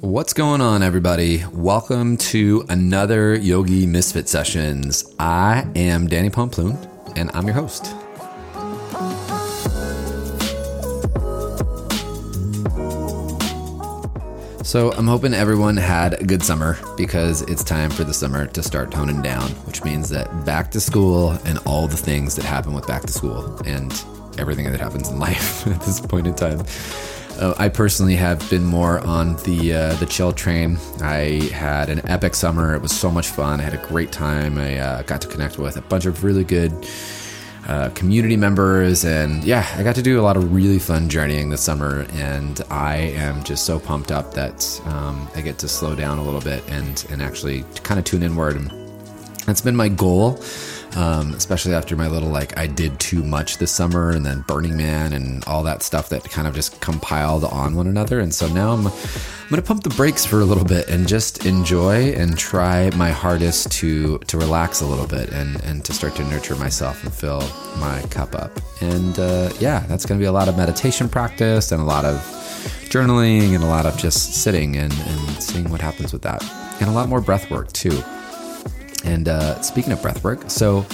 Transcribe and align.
What's 0.00 0.34
going 0.34 0.60
on, 0.60 0.82
everybody? 0.82 1.42
Welcome 1.54 2.18
to 2.18 2.66
another 2.68 3.34
Yogi 3.34 3.86
Misfit 3.86 4.28
Sessions. 4.28 5.14
I 5.18 5.66
am 5.74 6.06
Danny 6.06 6.28
Pomploon, 6.28 6.76
and 7.16 7.30
I'm 7.32 7.46
your 7.46 7.54
host. 7.54 7.86
So, 14.66 14.92
I'm 14.92 15.06
hoping 15.06 15.32
everyone 15.32 15.78
had 15.78 16.20
a 16.20 16.24
good 16.24 16.42
summer 16.42 16.76
because 16.98 17.40
it's 17.42 17.64
time 17.64 17.88
for 17.88 18.04
the 18.04 18.12
summer 18.12 18.46
to 18.48 18.62
start 18.62 18.90
toning 18.90 19.22
down, 19.22 19.48
which 19.64 19.82
means 19.82 20.10
that 20.10 20.44
back 20.44 20.70
to 20.72 20.80
school 20.80 21.30
and 21.46 21.58
all 21.64 21.88
the 21.88 21.96
things 21.96 22.36
that 22.36 22.44
happen 22.44 22.74
with 22.74 22.86
back 22.86 23.00
to 23.04 23.12
school 23.14 23.58
and 23.64 24.04
everything 24.36 24.70
that 24.70 24.78
happens 24.78 25.08
in 25.08 25.18
life 25.18 25.66
at 25.66 25.80
this 25.80 26.00
point 26.00 26.26
in 26.26 26.34
time 26.34 26.66
uh, 27.38 27.54
I 27.58 27.68
personally 27.68 28.16
have 28.16 28.48
been 28.50 28.64
more 28.64 29.00
on 29.00 29.36
the 29.44 29.74
uh, 29.74 29.94
the 29.96 30.06
chill 30.06 30.32
train. 30.32 30.78
I 31.00 31.50
had 31.52 31.88
an 31.88 32.00
epic 32.08 32.34
summer. 32.34 32.74
It 32.74 32.82
was 32.82 32.92
so 32.92 33.10
much 33.10 33.28
fun. 33.28 33.60
I 33.60 33.64
had 33.64 33.74
a 33.74 33.86
great 33.88 34.12
time. 34.12 34.58
I 34.58 34.78
uh, 34.78 35.02
got 35.02 35.20
to 35.22 35.28
connect 35.28 35.58
with 35.58 35.76
a 35.76 35.82
bunch 35.82 36.06
of 36.06 36.24
really 36.24 36.44
good 36.44 36.72
uh, 37.68 37.90
community 37.90 38.36
members, 38.36 39.04
and 39.04 39.44
yeah, 39.44 39.66
I 39.76 39.82
got 39.82 39.94
to 39.96 40.02
do 40.02 40.20
a 40.20 40.22
lot 40.22 40.36
of 40.36 40.54
really 40.54 40.78
fun 40.78 41.08
journeying 41.08 41.50
this 41.50 41.62
summer. 41.62 42.06
And 42.12 42.60
I 42.70 42.96
am 42.96 43.44
just 43.44 43.66
so 43.66 43.78
pumped 43.78 44.10
up 44.10 44.32
that 44.34 44.80
um, 44.86 45.28
I 45.34 45.40
get 45.40 45.58
to 45.58 45.68
slow 45.68 45.94
down 45.94 46.18
a 46.18 46.22
little 46.22 46.40
bit 46.40 46.64
and 46.68 47.06
and 47.10 47.22
actually 47.22 47.64
kind 47.82 47.98
of 47.98 48.04
tune 48.04 48.22
inward. 48.22 48.56
And 48.56 48.70
that's 49.46 49.60
been 49.60 49.76
my 49.76 49.88
goal 49.88 50.40
um, 50.94 51.34
especially 51.34 51.74
after 51.74 51.96
my 51.96 52.06
little 52.06 52.28
like 52.28 52.56
I 52.58 52.66
did 52.66 52.98
too 53.00 53.22
much 53.22 53.58
this 53.58 53.70
summer 53.70 54.10
and 54.10 54.24
then 54.24 54.44
Burning 54.46 54.76
Man 54.76 55.12
and 55.12 55.44
all 55.44 55.62
that 55.64 55.82
stuff 55.82 56.08
that 56.10 56.24
kind 56.24 56.46
of 56.46 56.54
just 56.54 56.80
compiled 56.80 57.44
on 57.44 57.74
one 57.74 57.86
another. 57.86 58.20
And 58.20 58.32
so 58.32 58.48
now 58.48 58.72
I'm 58.72 58.86
I'm 58.86 59.50
gonna 59.50 59.62
pump 59.62 59.82
the 59.82 59.90
brakes 59.90 60.24
for 60.24 60.40
a 60.40 60.44
little 60.44 60.64
bit 60.64 60.88
and 60.88 61.06
just 61.06 61.44
enjoy 61.46 62.12
and 62.12 62.38
try 62.38 62.90
my 62.96 63.10
hardest 63.10 63.70
to 63.72 64.18
to 64.18 64.38
relax 64.38 64.80
a 64.80 64.86
little 64.86 65.06
bit 65.06 65.30
and 65.30 65.60
and 65.64 65.84
to 65.84 65.92
start 65.92 66.14
to 66.16 66.24
nurture 66.24 66.56
myself 66.56 67.02
and 67.04 67.12
fill 67.12 67.42
my 67.78 68.02
cup 68.10 68.34
up. 68.34 68.52
And 68.80 69.18
uh, 69.18 69.52
yeah, 69.60 69.80
that's 69.88 70.06
gonna 70.06 70.20
be 70.20 70.26
a 70.26 70.32
lot 70.32 70.48
of 70.48 70.56
meditation 70.56 71.08
practice 71.08 71.72
and 71.72 71.80
a 71.80 71.84
lot 71.84 72.04
of 72.04 72.16
journaling 72.88 73.54
and 73.54 73.62
a 73.62 73.66
lot 73.66 73.84
of 73.84 73.96
just 73.98 74.34
sitting 74.34 74.76
and, 74.76 74.92
and 74.92 75.42
seeing 75.42 75.68
what 75.70 75.80
happens 75.80 76.12
with 76.12 76.22
that 76.22 76.42
and 76.80 76.88
a 76.88 76.92
lot 76.92 77.08
more 77.08 77.20
breath 77.20 77.50
work 77.50 77.70
too 77.72 78.02
and 79.04 79.28
uh, 79.28 79.60
speaking 79.62 79.92
of 79.92 80.00
breathwork, 80.00 80.50
so 80.50 80.86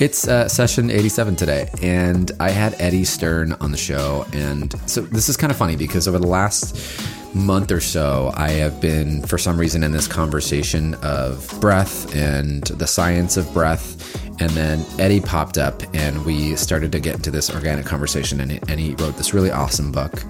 it's 0.00 0.26
uh, 0.26 0.48
session 0.48 0.90
87 0.90 1.36
today, 1.36 1.70
and 1.80 2.32
I 2.40 2.50
had 2.50 2.74
Eddie 2.80 3.04
Stern 3.04 3.52
on 3.60 3.70
the 3.70 3.78
show. 3.78 4.26
And 4.32 4.74
so 4.88 5.02
this 5.02 5.28
is 5.28 5.36
kind 5.36 5.52
of 5.52 5.56
funny 5.56 5.76
because 5.76 6.08
over 6.08 6.18
the 6.18 6.26
last 6.26 7.00
month 7.32 7.70
or 7.70 7.80
so, 7.80 8.32
I 8.34 8.50
have 8.50 8.80
been, 8.80 9.22
for 9.22 9.38
some 9.38 9.58
reason, 9.58 9.84
in 9.84 9.92
this 9.92 10.08
conversation 10.08 10.94
of 10.96 11.48
breath 11.60 12.12
and 12.14 12.64
the 12.64 12.88
science 12.88 13.36
of 13.36 13.52
breath. 13.52 14.20
And 14.40 14.50
then 14.50 14.84
Eddie 14.98 15.20
popped 15.20 15.58
up, 15.58 15.80
and 15.94 16.24
we 16.24 16.56
started 16.56 16.90
to 16.90 16.98
get 16.98 17.14
into 17.14 17.30
this 17.30 17.48
organic 17.54 17.86
conversation. 17.86 18.40
And, 18.40 18.52
and 18.68 18.80
he 18.80 18.96
wrote 18.96 19.16
this 19.16 19.32
really 19.32 19.52
awesome 19.52 19.92
book 19.92 20.24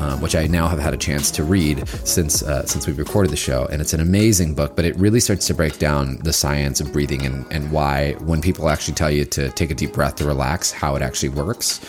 um, 0.00 0.20
which 0.20 0.34
I 0.34 0.46
now 0.46 0.68
have 0.68 0.78
had 0.78 0.94
a 0.94 0.96
chance 0.96 1.30
to 1.32 1.44
read 1.44 1.86
since 1.88 2.42
uh, 2.42 2.66
since 2.66 2.86
we 2.86 2.92
recorded 2.92 3.30
the 3.30 3.36
show, 3.36 3.66
and 3.66 3.80
it's 3.80 3.92
an 3.92 4.00
amazing 4.00 4.54
book. 4.54 4.76
But 4.76 4.84
it 4.84 4.96
really 4.96 5.20
starts 5.20 5.46
to 5.48 5.54
break 5.54 5.78
down 5.78 6.18
the 6.18 6.32
science 6.32 6.80
of 6.80 6.92
breathing 6.92 7.24
and 7.26 7.46
and 7.50 7.70
why 7.70 8.12
when 8.20 8.40
people 8.40 8.68
actually 8.68 8.94
tell 8.94 9.10
you 9.10 9.24
to 9.26 9.50
take 9.50 9.70
a 9.70 9.74
deep 9.74 9.92
breath 9.92 10.16
to 10.16 10.24
relax, 10.24 10.72
how 10.72 10.96
it 10.96 11.02
actually 11.02 11.30
works. 11.30 11.80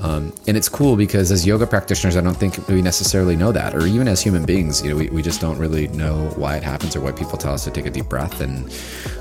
Um, 0.00 0.32
and 0.46 0.56
it's 0.56 0.68
cool 0.68 0.94
because 0.96 1.32
as 1.32 1.46
yoga 1.46 1.66
practitioners, 1.66 2.16
I 2.16 2.20
don't 2.20 2.36
think 2.36 2.68
we 2.68 2.82
necessarily 2.82 3.34
know 3.34 3.50
that, 3.52 3.74
or 3.74 3.86
even 3.86 4.08
as 4.08 4.20
human 4.20 4.44
beings, 4.44 4.82
you 4.82 4.90
know, 4.90 4.96
we, 4.96 5.08
we 5.08 5.22
just 5.22 5.40
don't 5.40 5.58
really 5.58 5.88
know 5.88 6.28
why 6.36 6.56
it 6.56 6.62
happens 6.62 6.94
or 6.94 7.00
why 7.00 7.12
people 7.12 7.38
tell 7.38 7.54
us 7.54 7.64
to 7.64 7.70
take 7.70 7.86
a 7.86 7.90
deep 7.90 8.08
breath. 8.08 8.40
And 8.40 8.70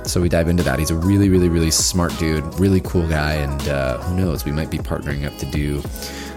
so 0.06 0.22
we 0.22 0.28
dive 0.28 0.50
into 0.50 0.63
that. 0.63 0.78
He's 0.78 0.91
a 0.91 0.95
really, 0.95 1.30
really, 1.30 1.47
really 1.47 1.72
smart 1.72 2.17
dude, 2.19 2.44
really 2.59 2.81
cool 2.81 3.08
guy, 3.08 3.36
and 3.36 3.69
uh, 3.69 4.00
who 4.00 4.18
knows, 4.18 4.44
we 4.44 4.51
might 4.51 4.69
be 4.69 4.78
partnering 4.78 5.25
up 5.25 5.38
to 5.38 5.45
do 5.45 5.81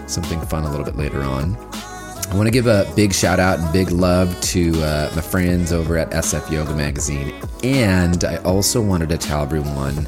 something 0.07 0.39
fun 0.41 0.63
a 0.63 0.69
little 0.69 0.85
bit 0.85 0.95
later 0.95 1.21
on. 1.21 1.57
I 2.29 2.35
want 2.35 2.45
to 2.45 2.51
give 2.51 2.67
a 2.67 2.91
big 2.95 3.11
shout 3.11 3.39
out 3.39 3.57
and 3.57 3.73
big 3.73 3.89
love 3.89 4.39
to 4.41 4.71
uh, 4.83 5.11
my 5.15 5.21
friends 5.21 5.73
over 5.73 5.97
at 5.97 6.11
SF 6.11 6.51
Yoga 6.51 6.75
Magazine. 6.75 7.33
And 7.63 8.23
I 8.23 8.37
also 8.43 8.79
wanted 8.81 9.09
to 9.09 9.17
tell 9.17 9.41
everyone 9.41 10.07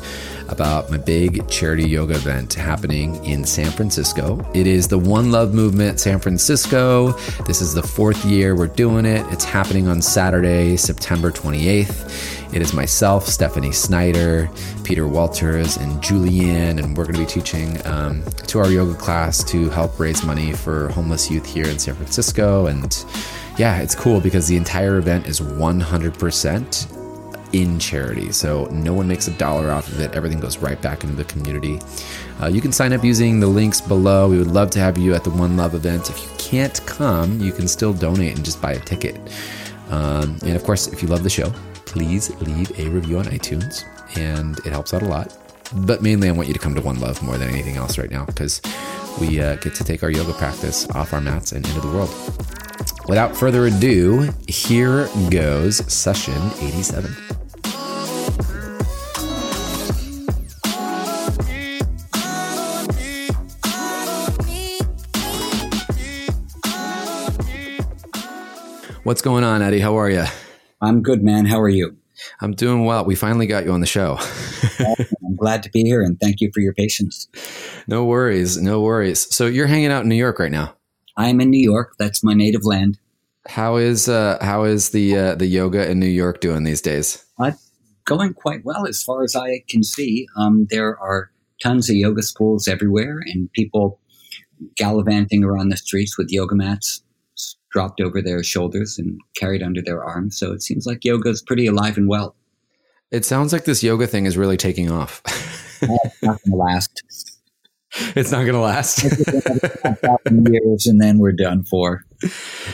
about 0.52 0.92
my 0.92 0.98
big 0.98 1.48
charity 1.48 1.88
yoga 1.88 2.16
event 2.16 2.54
happening 2.54 3.24
in 3.26 3.46
San 3.46 3.72
Francisco. 3.72 4.46
It 4.54 4.68
is 4.68 4.88
the 4.88 4.98
One 4.98 5.32
Love 5.32 5.54
Movement 5.54 6.00
San 6.00 6.20
Francisco. 6.20 7.14
This 7.46 7.62
is 7.62 7.74
the 7.74 7.82
fourth 7.82 8.24
year 8.26 8.56
we're 8.56 8.68
doing 8.68 9.06
it. 9.06 9.26
It's 9.32 9.44
happening 9.44 9.88
on 9.88 10.02
Saturday, 10.02 10.78
September 10.78 11.32
28th. 11.32 12.54
It 12.54 12.62
is 12.62 12.74
myself, 12.74 13.28
Stephanie 13.28 13.72
Snyder, 13.72 14.50
Peter 14.84 15.08
Walters, 15.08 15.78
and 15.78 16.02
Julianne, 16.02 16.84
and 16.84 16.98
we're 16.98 17.06
going 17.06 17.16
to 17.16 17.22
be 17.22 17.26
teaching 17.26 17.86
um, 17.88 18.24
to 18.48 18.60
our 18.60 18.70
yoga 18.70 18.94
class 18.94 19.44
to 19.46 19.70
help 19.70 20.00
raise 20.00 20.24
money 20.24 20.52
for 20.52 20.90
homeless 20.90 21.32
youth 21.32 21.46
here 21.46 21.66
in 21.68 21.80
San 21.80 21.96
Francisco. 21.96 22.68
And 22.68 23.06
yeah, 23.58 23.82
it's 23.82 23.96
cool 23.96 24.20
because 24.20 24.48
the 24.48 24.58
entire 24.58 24.98
event 24.98 25.28
is 25.28 25.40
100% 25.40 27.01
in 27.54 27.80
charity. 27.80 28.32
So 28.32 28.66
no 28.66 28.94
one 28.94 29.08
makes 29.08 29.28
a 29.28 29.32
dollar 29.32 29.72
off 29.72 29.88
of 29.88 30.00
it. 30.00 30.14
Everything 30.14 30.40
goes 30.40 30.58
right 30.58 30.82
back 30.82 31.04
into 31.04 31.16
the 31.16 31.26
community. 31.26 31.80
Uh, 32.42 32.48
you 32.48 32.62
can 32.62 32.72
sign 32.72 32.94
up 32.94 33.04
using 33.04 33.40
the 33.40 33.48
links 33.48 33.82
below. 33.82 34.30
We 34.30 34.38
would 34.38 34.52
love 34.52 34.70
to 34.72 34.80
have 34.80 34.98
you 34.98 35.14
at 35.14 35.24
the 35.24 35.30
One 35.32 35.58
Love 35.58 35.76
event. 35.76 36.10
If 36.10 36.22
you 36.22 36.30
can't 36.38 36.86
come, 36.86 37.40
you 37.40 37.52
can 37.52 37.68
still 37.68 37.94
donate 37.94 38.36
and 38.36 38.46
just 38.46 38.62
buy 38.62 38.74
a 38.74 38.80
ticket. 38.80 39.16
Um, 39.90 40.38
and 40.44 40.56
of 40.56 40.64
course, 40.64 40.88
if 40.88 41.02
you 41.02 41.10
love 41.10 41.24
the 41.24 41.30
show, 41.30 41.52
please 41.86 42.30
leave 42.42 42.72
a 42.80 42.90
review 42.90 43.20
on 43.20 43.26
iTunes, 43.26 43.84
and 44.18 44.58
it 44.60 44.72
helps 44.72 44.94
out 44.94 45.02
a 45.02 45.06
lot. 45.06 45.38
But 45.74 46.02
mainly, 46.02 46.30
I 46.30 46.32
want 46.32 46.48
you 46.48 46.54
to 46.54 46.60
come 46.60 46.76
to 46.76 46.82
One 46.82 47.00
Love 47.00 47.22
more 47.22 47.38
than 47.38 47.50
anything 47.50 47.76
else 47.78 47.98
right 47.98 48.10
now 48.10 48.26
because 48.26 48.62
we 49.20 49.42
uh, 49.42 49.56
get 49.58 49.76
to 49.76 49.84
take 49.84 50.04
our 50.04 50.10
yoga 50.10 50.34
practice 50.34 50.90
off 50.92 51.14
our 51.14 51.22
mats 51.22 51.52
and 51.52 51.66
into 51.68 51.82
the 51.82 51.88
world. 51.88 52.10
Without 53.08 53.36
further 53.36 53.66
ado, 53.66 54.30
here 54.48 55.10
goes 55.30 55.78
session 55.92 56.42
87. 56.62 57.14
What's 69.12 69.22
going 69.22 69.44
on, 69.44 69.62
Eddie? 69.62 69.82
How 69.82 70.00
are 70.00 70.10
you? 70.10 70.24
I'm 70.80 71.02
good, 71.02 71.22
man. 71.22 71.46
How 71.46 71.60
are 71.60 71.68
you? 71.68 71.98
I'm 72.40 72.54
doing 72.54 72.86
well. 72.86 73.04
We 73.04 73.14
finally 73.14 73.46
got 73.46 73.66
you 73.66 73.74
on 73.74 73.82
the 73.82 73.86
show. 73.86 74.18
I'm 74.80 75.36
glad 75.36 75.64
to 75.64 75.70
be 75.70 75.84
here 75.84 76.02
and 76.02 76.18
thank 76.18 76.40
you 76.40 76.50
for 76.54 76.62
your 76.62 76.74
patience. 76.74 77.28
No 77.90 78.06
worries. 78.06 78.56
No 78.58 78.80
worries. 78.80 79.28
So 79.36 79.48
you're 79.48 79.68
hanging 79.68 79.92
out 79.92 80.04
in 80.04 80.08
New 80.08 80.16
York 80.16 80.40
right 80.40 80.50
now? 80.50 80.78
I'm 81.18 81.42
in 81.42 81.50
New 81.50 81.62
York. 81.62 81.96
That's 82.00 82.24
my 82.24 82.34
native 82.34 82.64
land. 82.64 83.00
How 83.50 83.76
is 83.76 84.08
uh, 84.08 84.38
how 84.40 84.64
is 84.64 84.92
the 84.92 85.18
uh, 85.18 85.36
the 85.36 85.46
yoga 85.46 85.92
in 85.92 86.00
New 86.00 86.06
York 86.06 86.40
doing 86.40 86.64
these 86.64 86.80
days? 86.80 87.22
Uh, 87.38 87.52
going 88.06 88.34
quite 88.34 88.64
well 88.64 88.88
as 88.88 89.04
far 89.04 89.26
as 89.26 89.36
I 89.36 89.66
can 89.68 89.84
see. 89.84 90.26
Um, 90.38 90.68
there 90.70 90.98
are 90.98 91.32
tons 91.62 91.90
of 91.90 91.98
yoga 91.98 92.24
schools 92.24 92.66
everywhere 92.66 93.20
and 93.26 93.52
people 93.52 94.00
gallivanting 94.78 95.44
around 95.44 95.68
the 95.68 95.76
streets 95.76 96.18
with 96.18 96.32
yoga 96.32 96.56
mats 96.56 97.04
dropped 97.72 98.02
over 98.02 98.22
their 98.22 98.44
shoulders 98.44 98.98
and 99.00 99.20
carried 99.36 99.64
under 99.64 99.82
their 99.82 100.04
arms. 100.04 100.38
So 100.38 100.52
it 100.52 100.62
seems 100.62 100.86
like 100.86 101.06
yoga 101.06 101.30
is 101.30 101.42
pretty 101.42 101.68
alive 101.68 101.98
and 101.98 102.08
well. 102.08 102.36
It 103.12 103.26
sounds 103.26 103.52
like 103.52 103.66
this 103.66 103.84
yoga 103.84 104.08
thing 104.08 104.26
is 104.26 104.38
really 104.38 104.58
taking 104.58 104.90
off. 104.90 105.22
it's 105.82 106.24
not 106.24 106.40
going 106.44 106.52
to 106.52 106.56
last. 106.56 107.04
It's 108.16 108.32
not 108.32 108.44
going 108.44 108.54
to 108.54 108.60
last. 108.60 109.04
years 110.50 110.88
and 110.88 111.02
then 111.02 111.20
we're 111.20 111.34
done 111.34 111.64
for. 111.64 112.06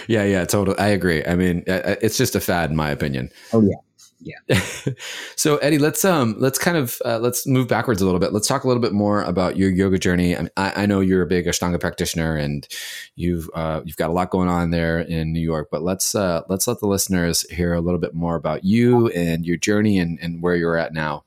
Yeah, 0.07 0.23
yeah, 0.23 0.45
totally. 0.45 0.77
I 0.77 0.87
agree. 0.87 1.25
I 1.25 1.35
mean, 1.35 1.63
it's 1.65 2.17
just 2.17 2.35
a 2.35 2.39
fad, 2.39 2.69
in 2.69 2.75
my 2.75 2.91
opinion. 2.91 3.29
Oh 3.51 3.61
yeah 3.61 3.77
yeah. 4.19 4.59
so 5.35 5.57
Eddie, 5.57 5.77
let's 5.77 6.03
um 6.03 6.35
let's 6.39 6.57
kind 6.57 6.77
of 6.77 6.99
uh, 7.05 7.19
let's 7.19 7.45
move 7.45 7.67
backwards 7.67 8.01
a 8.01 8.05
little 8.05 8.19
bit. 8.19 8.33
Let's 8.33 8.47
talk 8.47 8.63
a 8.63 8.67
little 8.67 8.81
bit 8.81 8.93
more 8.93 9.21
about 9.23 9.57
your 9.57 9.69
yoga 9.69 9.99
journey. 9.99 10.35
I, 10.35 10.41
mean, 10.41 10.49
I, 10.57 10.83
I 10.83 10.85
know 10.85 11.01
you're 11.01 11.21
a 11.21 11.27
big 11.27 11.45
Ashtanga 11.45 11.79
practitioner, 11.79 12.35
and 12.35 12.67
you've 13.15 13.49
uh, 13.53 13.81
you've 13.85 13.97
got 13.97 14.09
a 14.09 14.13
lot 14.13 14.31
going 14.31 14.49
on 14.49 14.71
there 14.71 14.99
in 14.99 15.33
New 15.33 15.41
York. 15.41 15.69
But 15.71 15.83
let's 15.83 16.15
uh, 16.15 16.41
let's 16.49 16.67
let 16.67 16.79
the 16.79 16.87
listeners 16.87 17.49
hear 17.51 17.73
a 17.73 17.81
little 17.81 17.99
bit 17.99 18.13
more 18.13 18.35
about 18.35 18.63
you 18.63 19.07
and 19.09 19.45
your 19.45 19.57
journey 19.57 19.99
and, 19.99 20.17
and 20.21 20.41
where 20.41 20.55
you're 20.55 20.77
at 20.77 20.93
now. 20.93 21.23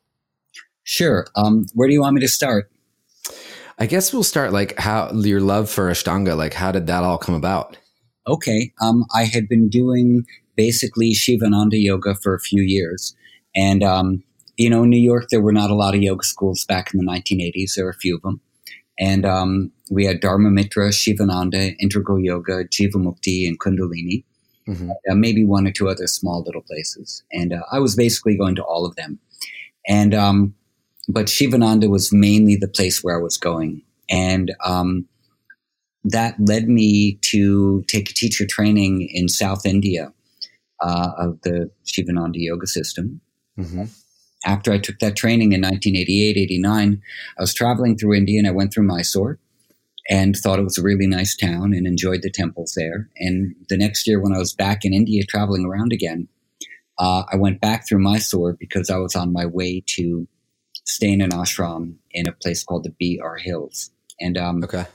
Sure. 0.83 1.27
Um, 1.37 1.67
where 1.75 1.87
do 1.87 1.95
you 1.95 2.01
want 2.01 2.15
me 2.15 2.21
to 2.23 2.29
start? 2.29 2.71
I 3.79 3.87
guess 3.87 4.13
we'll 4.13 4.25
start 4.25 4.53
like 4.53 4.79
how 4.79 5.13
your 5.13 5.41
love 5.41 5.71
for 5.71 5.91
Ashtanga. 5.91 6.37
Like, 6.37 6.55
how 6.55 6.73
did 6.73 6.89
that 6.89 7.05
all 7.05 7.19
come 7.19 7.35
about? 7.35 7.77
Okay. 8.27 8.73
Um, 8.83 9.05
I 9.15 9.25
had 9.25 9.49
been 9.49 9.69
doing 9.69 10.27
basically 10.61 11.15
Shivananda 11.15 11.79
yoga 11.79 12.15
for 12.15 12.35
a 12.35 12.39
few 12.39 12.63
years. 12.63 13.17
And, 13.57 13.83
um, 13.83 14.23
you 14.59 14.69
know, 14.69 14.83
in 14.83 14.91
New 14.91 15.01
York, 15.13 15.29
there 15.31 15.41
were 15.41 15.55
not 15.55 15.71
a 15.71 15.75
lot 15.75 15.95
of 15.95 16.03
yoga 16.03 16.23
schools 16.23 16.67
back 16.67 16.93
in 16.93 17.01
the 17.01 17.11
1980s. 17.11 17.75
There 17.75 17.87
were 17.87 17.93
a 17.93 18.05
few 18.05 18.17
of 18.17 18.23
them. 18.23 18.43
And 18.99 19.25
um, 19.25 19.73
we 19.91 20.05
had 20.05 20.21
Dharma 20.21 20.51
Mitra, 20.51 20.93
Shivananda, 20.93 21.75
Integral 21.79 22.21
Yoga, 22.21 22.65
Jivamukti, 22.67 23.49
and 23.49 23.59
Kundalini. 23.59 24.23
mm-hmm. 24.69 24.91
uh, 24.91 25.15
maybe 25.15 25.45
one 25.47 25.67
or 25.67 25.73
two 25.73 25.89
other 25.89 26.07
small 26.07 26.43
little 26.43 26.61
places. 26.61 27.23
And 27.33 27.55
uh, 27.55 27.63
I 27.73 27.79
was 27.79 27.97
basically 27.97 28.37
going 28.37 28.55
to 28.57 28.63
all 28.63 28.85
of 28.85 28.97
them. 28.97 29.19
And 29.89 30.15
um, 30.15 30.55
but 31.09 31.31
Shivananda 31.31 31.89
was 31.89 32.13
mainly 32.13 32.55
the 32.55 32.69
place 32.69 33.03
where 33.03 33.19
I 33.19 33.23
was 33.23 33.39
going, 33.39 33.81
and 34.11 34.53
um, 34.63 35.09
that 36.05 36.35
led 36.39 36.69
me 36.69 37.15
to 37.33 37.83
take 37.89 38.11
a 38.11 38.15
teacher 38.15 38.47
training 38.47 39.09
in 39.11 39.27
South 39.27 39.65
India 39.65 40.13
uh, 40.81 41.13
of 41.19 41.41
the 41.43 41.71
Shivananda 41.85 42.39
yoga 42.39 42.67
system. 42.67 43.21
Mm-hmm. 43.59 43.85
After 44.47 44.73
I 44.73 44.79
took 44.79 44.99
that 45.01 45.17
training 45.17 45.53
in 45.53 45.61
1988, 45.61 46.37
89, 46.37 47.03
I 47.39 47.43
was 47.43 47.53
traveling 47.53 47.97
through 47.97 48.15
India 48.15 48.39
and 48.39 48.49
I 48.49 48.53
went 48.53 48.73
through 48.73 48.87
Mysore 48.87 49.39
and 50.09 50.35
thought 50.35 50.59
it 50.59 50.65
was 50.65 50.79
a 50.79 50.83
really 50.83 51.07
nice 51.07 51.37
town 51.37 51.75
and 51.75 51.87
enjoyed 51.87 52.23
the 52.23 52.31
temples 52.31 52.75
there. 52.77 53.09
And 53.19 53.55
the 53.69 53.77
next 53.77 54.07
year, 54.07 54.21
when 54.21 54.35
I 54.35 54.39
was 54.39 54.55
back 54.55 54.85
in 54.85 54.95
India 54.95 55.25
traveling 55.29 55.65
around 55.65 55.93
again, 55.93 56.27
uh, 56.99 57.25
I 57.31 57.37
went 57.37 57.61
back 57.61 57.87
through 57.87 58.01
Mysore 58.01 58.55
because 58.59 58.91
I 58.91 58.97
was 58.97 59.15
on 59.15 59.33
my 59.33 59.47
way 59.47 59.83
to 59.87 60.27
stay 60.85 61.13
in 61.13 61.21
an 61.21 61.31
ashram 61.31 61.95
in 62.13 62.27
a 62.27 62.33
place 62.33 62.65
called 62.65 62.85
the 62.85 62.91
B.R. 62.91 63.37
Hills. 63.37 63.91
And 64.21 64.37
um, 64.37 64.65
okay. 64.65 64.87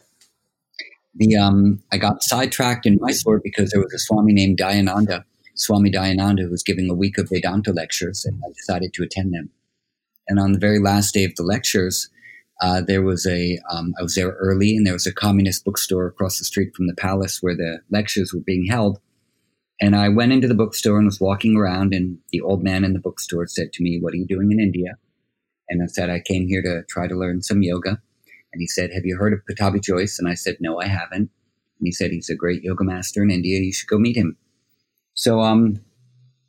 The 1.15 1.37
um, 1.37 1.81
I 1.91 1.97
got 1.97 2.21
sidetracked 2.21 2.85
in 2.85 2.99
Mysore 2.99 3.39
because 3.41 3.71
there 3.71 3.81
was 3.81 3.93
a 3.93 3.99
Swami 3.99 4.33
named 4.33 4.57
Dayananda, 4.57 5.23
Swami 5.55 5.89
Dayananda, 5.91 6.41
who 6.41 6.51
was 6.51 6.63
giving 6.63 6.89
a 6.89 6.93
week 6.93 7.17
of 7.17 7.29
Vedanta 7.29 7.71
lectures, 7.71 8.25
and 8.25 8.39
I 8.45 8.51
decided 8.53 8.93
to 8.93 9.03
attend 9.03 9.33
them. 9.33 9.49
And 10.27 10.39
on 10.39 10.51
the 10.51 10.59
very 10.59 10.79
last 10.79 11.13
day 11.13 11.23
of 11.23 11.35
the 11.35 11.43
lectures, 11.43 12.09
uh, 12.61 12.81
there 12.81 13.01
was 13.01 13.25
a 13.25 13.59
um, 13.69 13.93
I 13.99 14.03
was 14.03 14.15
there 14.15 14.31
early, 14.31 14.75
and 14.75 14.85
there 14.85 14.93
was 14.93 15.07
a 15.07 15.13
communist 15.13 15.65
bookstore 15.65 16.07
across 16.07 16.39
the 16.39 16.45
street 16.45 16.75
from 16.75 16.87
the 16.87 16.95
palace 16.95 17.41
where 17.41 17.55
the 17.55 17.81
lectures 17.89 18.33
were 18.33 18.43
being 18.45 18.65
held. 18.65 18.99
And 19.81 19.95
I 19.95 20.07
went 20.07 20.31
into 20.31 20.47
the 20.47 20.53
bookstore 20.53 20.97
and 20.97 21.05
was 21.05 21.19
walking 21.19 21.57
around, 21.57 21.93
and 21.93 22.17
the 22.31 22.41
old 22.41 22.63
man 22.63 22.83
in 22.83 22.93
the 22.93 22.99
bookstore 22.99 23.47
said 23.47 23.73
to 23.73 23.83
me, 23.83 23.99
"What 23.99 24.13
are 24.13 24.17
you 24.17 24.27
doing 24.27 24.51
in 24.51 24.59
India?" 24.59 24.97
And 25.69 25.81
I 25.83 25.87
said, 25.87 26.09
"I 26.09 26.21
came 26.21 26.47
here 26.47 26.61
to 26.61 26.83
try 26.89 27.07
to 27.07 27.15
learn 27.15 27.41
some 27.41 27.61
yoga." 27.61 28.01
And 28.53 28.61
he 28.61 28.67
said, 28.67 28.91
"Have 28.93 29.05
you 29.05 29.17
heard 29.17 29.33
of 29.33 29.41
Pattabhi 29.49 29.81
Jois?" 29.81 30.17
And 30.17 30.27
I 30.29 30.33
said, 30.33 30.57
"No, 30.59 30.79
I 30.79 30.87
haven't." 30.87 31.29
And 31.79 31.83
he 31.85 31.91
said, 31.91 32.11
"He's 32.11 32.29
a 32.29 32.35
great 32.35 32.63
yoga 32.63 32.85
master 32.85 33.21
in 33.21 33.31
India. 33.31 33.59
You 33.59 33.73
should 33.73 33.89
go 33.89 33.99
meet 33.99 34.15
him." 34.15 34.37
So, 35.15 35.41
um, 35.41 35.81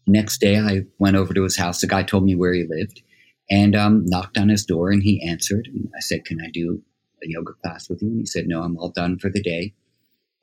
next 0.06 0.40
day 0.40 0.58
I 0.58 0.82
went 0.98 1.16
over 1.16 1.34
to 1.34 1.42
his 1.42 1.56
house. 1.56 1.80
The 1.80 1.86
guy 1.86 2.02
told 2.02 2.24
me 2.24 2.34
where 2.34 2.52
he 2.52 2.64
lived 2.68 3.02
and 3.50 3.74
um, 3.74 4.04
knocked 4.06 4.38
on 4.38 4.48
his 4.48 4.64
door 4.64 4.90
and 4.90 5.02
he 5.02 5.26
answered. 5.26 5.68
And 5.72 5.88
I 5.96 6.00
said, 6.00 6.24
Can 6.24 6.40
I 6.40 6.50
do 6.50 6.82
a 7.22 7.28
yoga 7.28 7.52
class 7.54 7.88
with 7.88 8.02
you? 8.02 8.08
And 8.08 8.20
he 8.20 8.26
said, 8.26 8.46
No, 8.46 8.62
I'm 8.62 8.76
all 8.76 8.90
done 8.90 9.18
for 9.18 9.30
the 9.30 9.42
day 9.42 9.72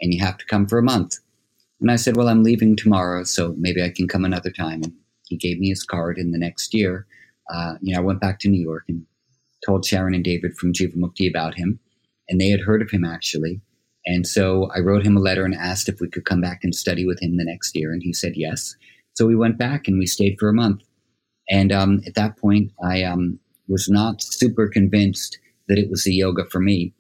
and 0.01 0.13
you 0.13 0.23
have 0.23 0.37
to 0.37 0.45
come 0.45 0.67
for 0.67 0.77
a 0.77 0.83
month. 0.83 1.17
And 1.81 1.91
I 1.91 1.95
said, 1.95 2.15
Well, 2.15 2.29
I'm 2.29 2.43
leaving 2.43 2.75
tomorrow, 2.75 3.23
so 3.23 3.55
maybe 3.57 3.83
I 3.83 3.89
can 3.89 4.07
come 4.07 4.25
another 4.25 4.51
time. 4.51 4.83
And 4.83 4.93
he 5.27 5.37
gave 5.37 5.59
me 5.59 5.69
his 5.69 5.83
card. 5.83 6.17
And 6.17 6.33
the 6.33 6.37
next 6.39 6.73
year, 6.73 7.05
uh, 7.53 7.75
you 7.81 7.93
know, 7.93 8.01
I 8.01 8.03
went 8.03 8.21
back 8.21 8.39
to 8.39 8.49
New 8.49 8.61
York 8.61 8.83
and 8.87 9.05
told 9.65 9.85
Sharon 9.85 10.13
and 10.13 10.23
David 10.23 10.55
from 10.55 10.73
Jivamukti 10.73 11.29
about 11.29 11.55
him. 11.55 11.79
And 12.29 12.39
they 12.39 12.49
had 12.49 12.61
heard 12.61 12.81
of 12.81 12.91
him 12.91 13.03
actually. 13.03 13.61
And 14.05 14.27
so 14.27 14.69
I 14.75 14.79
wrote 14.79 15.05
him 15.05 15.15
a 15.15 15.21
letter 15.21 15.45
and 15.45 15.55
asked 15.55 15.87
if 15.87 15.99
we 15.99 16.09
could 16.09 16.25
come 16.25 16.41
back 16.41 16.59
and 16.63 16.75
study 16.75 17.05
with 17.05 17.21
him 17.21 17.37
the 17.37 17.45
next 17.45 17.75
year. 17.75 17.93
And 17.93 18.01
he 18.03 18.13
said 18.13 18.33
yes. 18.35 18.75
So 19.13 19.25
we 19.25 19.35
went 19.35 19.57
back 19.57 19.87
and 19.87 19.97
we 19.97 20.05
stayed 20.05 20.37
for 20.39 20.49
a 20.49 20.53
month. 20.53 20.81
And 21.49 21.71
um, 21.71 22.01
at 22.05 22.15
that 22.15 22.37
point, 22.37 22.71
I 22.83 23.03
um, 23.03 23.39
was 23.67 23.89
not 23.89 24.21
super 24.21 24.67
convinced 24.67 25.37
that 25.67 25.77
it 25.77 25.89
was 25.89 26.03
the 26.03 26.13
yoga 26.13 26.45
for 26.45 26.59
me. 26.59 26.93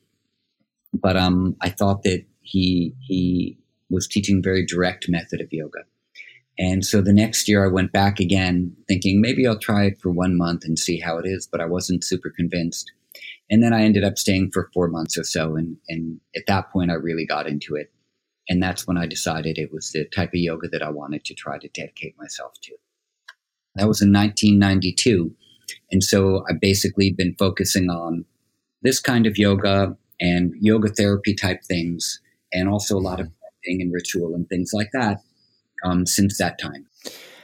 But 0.93 1.17
um, 1.17 1.55
I 1.61 1.69
thought 1.69 2.03
that 2.03 2.23
he 2.41 2.93
he 2.99 3.57
was 3.89 4.07
teaching 4.07 4.43
very 4.43 4.65
direct 4.65 5.09
method 5.09 5.41
of 5.41 5.51
yoga. 5.51 5.79
And 6.59 6.85
so 6.85 7.01
the 7.01 7.13
next 7.13 7.47
year 7.47 7.65
I 7.65 7.67
went 7.67 7.91
back 7.91 8.19
again, 8.19 8.75
thinking 8.87 9.21
maybe 9.21 9.47
I'll 9.47 9.57
try 9.57 9.85
it 9.85 9.99
for 9.99 10.09
one 10.09 10.37
month 10.37 10.65
and 10.65 10.77
see 10.77 10.99
how 10.99 11.17
it 11.17 11.25
is. 11.25 11.47
But 11.47 11.61
I 11.61 11.65
wasn't 11.65 12.03
super 12.03 12.29
convinced. 12.29 12.91
And 13.49 13.61
then 13.61 13.73
I 13.73 13.83
ended 13.83 14.03
up 14.03 14.17
staying 14.17 14.51
for 14.51 14.69
four 14.73 14.87
months 14.87 15.17
or 15.17 15.23
so. 15.23 15.55
And, 15.55 15.77
and 15.89 16.19
at 16.35 16.45
that 16.47 16.71
point, 16.71 16.91
I 16.91 16.95
really 16.95 17.25
got 17.25 17.47
into 17.47 17.75
it. 17.75 17.91
And 18.49 18.61
that's 18.61 18.87
when 18.87 18.97
I 18.97 19.05
decided 19.05 19.57
it 19.57 19.71
was 19.71 19.91
the 19.91 20.05
type 20.05 20.29
of 20.29 20.35
yoga 20.35 20.67
that 20.69 20.81
I 20.81 20.89
wanted 20.89 21.23
to 21.25 21.33
try 21.33 21.57
to 21.57 21.67
dedicate 21.69 22.15
myself 22.17 22.53
to. 22.63 22.75
That 23.75 23.87
was 23.87 24.01
in 24.01 24.11
1992. 24.11 25.33
And 25.91 26.03
so 26.03 26.43
I've 26.49 26.59
basically 26.59 27.11
been 27.11 27.35
focusing 27.37 27.89
on 27.89 28.25
this 28.81 28.99
kind 28.99 29.25
of 29.25 29.37
yoga 29.37 29.97
and 30.19 30.53
yoga 30.59 30.89
therapy 30.89 31.33
type 31.33 31.63
things, 31.63 32.21
and 32.51 32.69
also 32.69 32.97
a 32.97 32.99
lot 32.99 33.19
of 33.19 33.27
practicing 33.39 33.81
and 33.81 33.93
ritual 33.93 34.35
and 34.35 34.47
things 34.49 34.71
like 34.73 34.89
that 34.93 35.19
um, 35.83 36.05
since 36.05 36.37
that 36.37 36.59
time. 36.59 36.85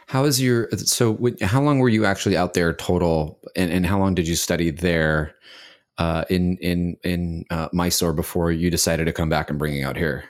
How 0.08 0.26
is 0.26 0.42
your 0.42 0.70
so? 0.72 1.18
How 1.42 1.62
long 1.62 1.80
were 1.80 1.90
you 1.90 2.06
actually 2.06 2.36
out 2.36 2.54
there 2.54 2.74
total, 2.74 3.40
and, 3.56 3.72
and 3.72 3.86
how 3.86 4.00
long 4.00 4.16
did 4.16 4.28
you 4.28 4.36
study 4.36 4.72
there 4.72 5.36
uh, 6.00 6.26
in 6.30 6.58
in 6.58 6.98
in 7.04 7.46
uh, 7.52 7.70
Mysore 7.72 8.14
before 8.14 8.52
you 8.52 8.72
decided 8.72 9.06
to 9.06 9.14
come 9.14 9.30
back 9.30 9.50
and 9.50 9.60
bring 9.60 9.76
it 9.76 9.84
out 9.84 9.98
here? 9.98 10.24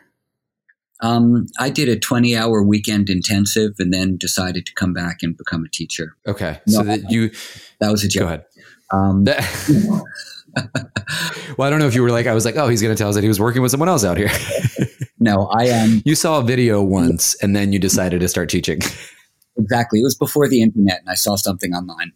Um, 1.01 1.45
I 1.57 1.69
did 1.69 1.87
a 1.87 1.97
20 1.97 2.35
hour 2.35 2.61
weekend 2.61 3.09
intensive 3.09 3.75
and 3.79 3.93
then 3.93 4.17
decided 4.17 4.65
to 4.65 4.73
come 4.73 4.91
back 4.91 5.19
and 5.21 5.37
become 5.37 5.63
a 5.63 5.69
teacher. 5.69 6.17
Okay. 6.27 6.59
No, 6.67 6.79
so 6.79 6.83
that 6.83 7.09
you, 7.09 7.31
that 7.79 7.89
was 7.89 8.03
a 8.03 8.09
joke. 8.09 8.21
Go 8.21 8.27
ahead. 8.27 8.45
Um, 8.91 9.23
well, 11.57 11.67
I 11.67 11.69
don't 11.69 11.79
know 11.79 11.87
if 11.87 11.95
you 11.95 12.03
were 12.03 12.11
like, 12.11 12.27
I 12.27 12.33
was 12.33 12.43
like, 12.43 12.57
oh, 12.57 12.67
he's 12.67 12.81
going 12.81 12.93
to 12.93 12.97
tell 12.97 13.07
us 13.07 13.15
that 13.15 13.21
he 13.21 13.29
was 13.29 13.39
working 13.39 13.61
with 13.61 13.71
someone 13.71 13.87
else 13.87 14.03
out 14.03 14.17
here. 14.17 14.29
no, 15.19 15.47
I 15.53 15.67
am. 15.67 15.89
Um, 15.89 16.01
you 16.03 16.15
saw 16.15 16.39
a 16.39 16.43
video 16.43 16.83
once 16.83 17.33
and 17.41 17.55
then 17.55 17.71
you 17.71 17.79
decided 17.79 18.19
to 18.19 18.27
start 18.27 18.49
teaching. 18.49 18.79
Exactly. 19.57 19.99
It 19.99 20.03
was 20.03 20.15
before 20.15 20.49
the 20.49 20.61
internet 20.61 20.99
and 20.99 21.09
I 21.09 21.15
saw 21.15 21.35
something 21.35 21.73
online. 21.73 22.11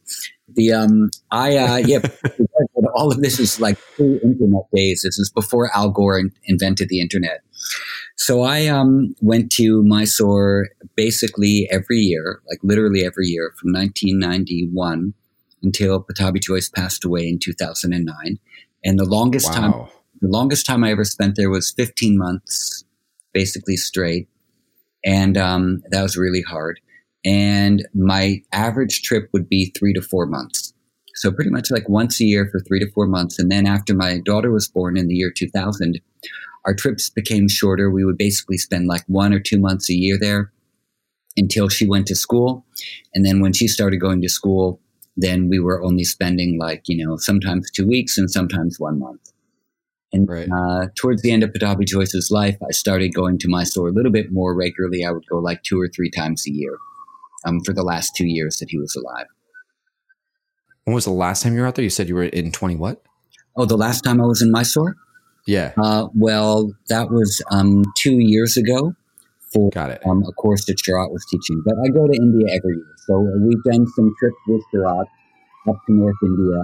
The, 0.55 0.73
um, 0.73 1.09
I, 1.31 1.57
uh, 1.57 1.77
yeah, 1.77 1.99
all 2.95 3.11
of 3.11 3.21
this 3.21 3.39
is 3.39 3.59
like 3.59 3.77
pre 3.95 4.19
internet 4.23 4.63
days. 4.73 5.01
This 5.01 5.17
is 5.19 5.31
before 5.31 5.75
Al 5.75 5.89
Gore 5.89 6.19
in- 6.19 6.33
invented 6.45 6.89
the 6.89 6.99
internet. 6.99 7.41
So 8.15 8.41
I 8.41 8.67
um, 8.67 9.15
went 9.21 9.51
to 9.53 9.83
Mysore 9.83 10.69
basically 10.95 11.67
every 11.71 11.97
year, 11.97 12.41
like 12.49 12.59
literally 12.63 13.05
every 13.05 13.27
year 13.27 13.53
from 13.59 13.73
1991 13.73 15.13
until 15.63 16.03
Pattabhi 16.03 16.41
Jois 16.41 16.69
passed 16.69 17.03
away 17.03 17.27
in 17.27 17.39
2009. 17.39 18.39
And 18.85 18.99
the 18.99 19.05
longest 19.05 19.47
wow. 19.49 19.55
time, 19.55 19.73
the 20.21 20.27
longest 20.27 20.65
time 20.65 20.83
I 20.83 20.91
ever 20.91 21.05
spent 21.05 21.35
there 21.35 21.49
was 21.49 21.71
15 21.71 22.17
months, 22.17 22.83
basically 23.33 23.77
straight. 23.77 24.27
And 25.05 25.37
um, 25.37 25.83
that 25.89 26.01
was 26.01 26.17
really 26.17 26.41
hard. 26.41 26.79
And 27.25 27.87
my 27.93 28.41
average 28.51 29.01
trip 29.01 29.29
would 29.31 29.47
be 29.47 29.71
three 29.77 29.93
to 29.93 30.01
four 30.01 30.25
months. 30.25 30.73
So 31.15 31.31
pretty 31.31 31.51
much 31.51 31.71
like 31.71 31.87
once 31.87 32.19
a 32.19 32.25
year 32.25 32.49
for 32.51 32.59
three 32.59 32.79
to 32.79 32.91
four 32.91 33.07
months. 33.07 33.39
And 33.39 33.51
then 33.51 33.65
after 33.65 33.93
my 33.93 34.19
daughter 34.25 34.51
was 34.51 34.67
born 34.67 34.97
in 34.97 35.07
the 35.07 35.15
year 35.15 35.31
2000, 35.31 36.01
our 36.65 36.73
trips 36.73 37.09
became 37.09 37.47
shorter. 37.47 37.89
We 37.89 38.05
would 38.05 38.17
basically 38.17 38.57
spend 38.57 38.87
like 38.87 39.03
one 39.07 39.33
or 39.33 39.39
two 39.39 39.59
months 39.59 39.89
a 39.89 39.93
year 39.93 40.17
there 40.19 40.51
until 41.37 41.69
she 41.69 41.87
went 41.87 42.07
to 42.07 42.15
school. 42.15 42.65
And 43.13 43.25
then 43.25 43.41
when 43.41 43.53
she 43.53 43.67
started 43.67 43.97
going 43.97 44.21
to 44.21 44.29
school, 44.29 44.79
then 45.15 45.49
we 45.49 45.59
were 45.59 45.83
only 45.83 46.03
spending 46.03 46.57
like, 46.57 46.83
you 46.87 47.05
know, 47.05 47.17
sometimes 47.17 47.69
two 47.69 47.87
weeks 47.87 48.17
and 48.17 48.29
sometimes 48.29 48.79
one 48.79 48.99
month. 48.99 49.31
And 50.11 50.29
right. 50.29 50.47
uh, 50.51 50.87
towards 50.95 51.21
the 51.21 51.31
end 51.31 51.43
of 51.43 51.51
Pattabhi 51.51 51.87
Jois's 51.87 52.29
life, 52.29 52.57
I 52.67 52.71
started 52.71 53.15
going 53.15 53.39
to 53.39 53.47
Mysore 53.47 53.89
a 53.89 53.91
little 53.91 54.11
bit 54.11 54.31
more 54.31 54.55
regularly. 54.55 55.03
I 55.03 55.11
would 55.11 55.25
go 55.27 55.39
like 55.39 55.63
two 55.63 55.79
or 55.79 55.87
three 55.87 56.11
times 56.11 56.45
a 56.47 56.51
year 56.51 56.77
um, 57.45 57.61
for 57.61 57.73
the 57.73 57.83
last 57.83 58.15
two 58.15 58.27
years 58.27 58.57
that 58.57 58.69
he 58.69 58.77
was 58.77 58.95
alive. 58.95 59.27
When 60.85 60.93
was 60.93 61.05
the 61.05 61.11
last 61.11 61.43
time 61.43 61.53
you 61.53 61.61
were 61.61 61.67
out 61.67 61.75
there? 61.75 61.83
You 61.83 61.89
said 61.89 62.09
you 62.09 62.15
were 62.15 62.23
in 62.23 62.51
20 62.51 62.75
what? 62.75 63.01
Oh, 63.55 63.65
the 63.65 63.77
last 63.77 64.01
time 64.01 64.19
I 64.21 64.25
was 64.25 64.41
in 64.41 64.51
Mysore? 64.51 64.95
Yeah. 65.45 65.73
Uh, 65.77 66.07
well, 66.15 66.73
that 66.89 67.09
was 67.09 67.41
um, 67.51 67.83
two 67.97 68.19
years 68.19 68.57
ago 68.57 68.95
for 69.51 69.69
Got 69.69 69.91
it. 69.91 70.01
Um, 70.05 70.23
a 70.27 70.31
course 70.33 70.65
that 70.65 70.77
Sharath 70.77 71.11
was 71.11 71.25
teaching. 71.29 71.61
But 71.65 71.75
I 71.85 71.89
go 71.89 72.07
to 72.07 72.13
India 72.13 72.47
every 72.53 72.75
year. 72.75 72.95
So 73.05 73.19
we've 73.19 73.63
done 73.63 73.85
some 73.95 74.13
trips 74.19 74.37
with 74.47 74.61
Sharath 74.73 75.05
up 75.69 75.75
to 75.87 75.93
North 75.93 76.15
India. 76.23 76.59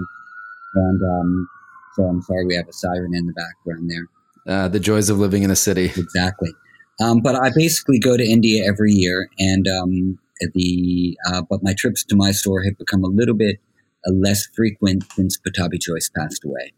And 0.74 1.02
um, 1.02 1.48
so 1.94 2.04
I'm 2.04 2.22
sorry 2.22 2.46
we 2.46 2.56
have 2.56 2.68
a 2.68 2.72
siren 2.72 3.14
in 3.14 3.26
the 3.26 3.32
background 3.32 3.90
there. 3.90 4.06
Uh, 4.46 4.68
the 4.68 4.80
joys 4.80 5.10
of 5.10 5.18
living 5.18 5.42
in 5.42 5.50
a 5.50 5.56
city. 5.56 5.92
Exactly. 5.96 6.52
Um, 7.00 7.20
but 7.20 7.34
I 7.34 7.50
basically 7.54 7.98
go 7.98 8.16
to 8.16 8.24
India 8.24 8.66
every 8.66 8.92
year, 8.92 9.28
and 9.38 9.66
um, 9.68 10.18
the 10.54 11.18
uh, 11.26 11.42
but 11.48 11.62
my 11.62 11.74
trips 11.76 12.04
to 12.04 12.16
Mysore 12.16 12.62
have 12.64 12.78
become 12.78 13.04
a 13.04 13.08
little 13.08 13.34
bit 13.34 13.60
uh, 14.06 14.12
less 14.12 14.46
frequent 14.54 15.04
since 15.12 15.38
Pattabhi 15.38 15.80
Jois 15.80 16.08
passed 16.16 16.44
away. 16.44 16.72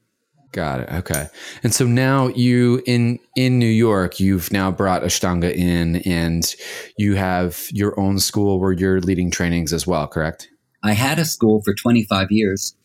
Got 0.53 0.81
it. 0.81 0.93
Okay. 0.93 1.29
And 1.63 1.73
so 1.73 1.87
now 1.87 2.29
you 2.29 2.83
in 2.87 3.19
in 3.37 3.59
New 3.59 3.65
York, 3.65 4.21
you've 4.21 4.53
now 4.53 4.71
brought 4.71 5.03
Ashtanga 5.03 5.51
in 5.55 5.97
and 6.05 6.55
you 6.99 7.15
have 7.15 7.69
your 7.71 7.99
own 7.99 8.19
school 8.19 8.61
where 8.61 8.73
you're 8.73 9.01
leading 9.01 9.31
trainings 9.31 9.73
as 9.73 9.87
well, 9.87 10.07
correct? 10.07 10.49
I 10.83 10.93
had 10.93 11.19
a 11.19 11.25
school 11.25 11.63
for 11.63 11.73
25 11.75 12.31
years. 12.31 12.77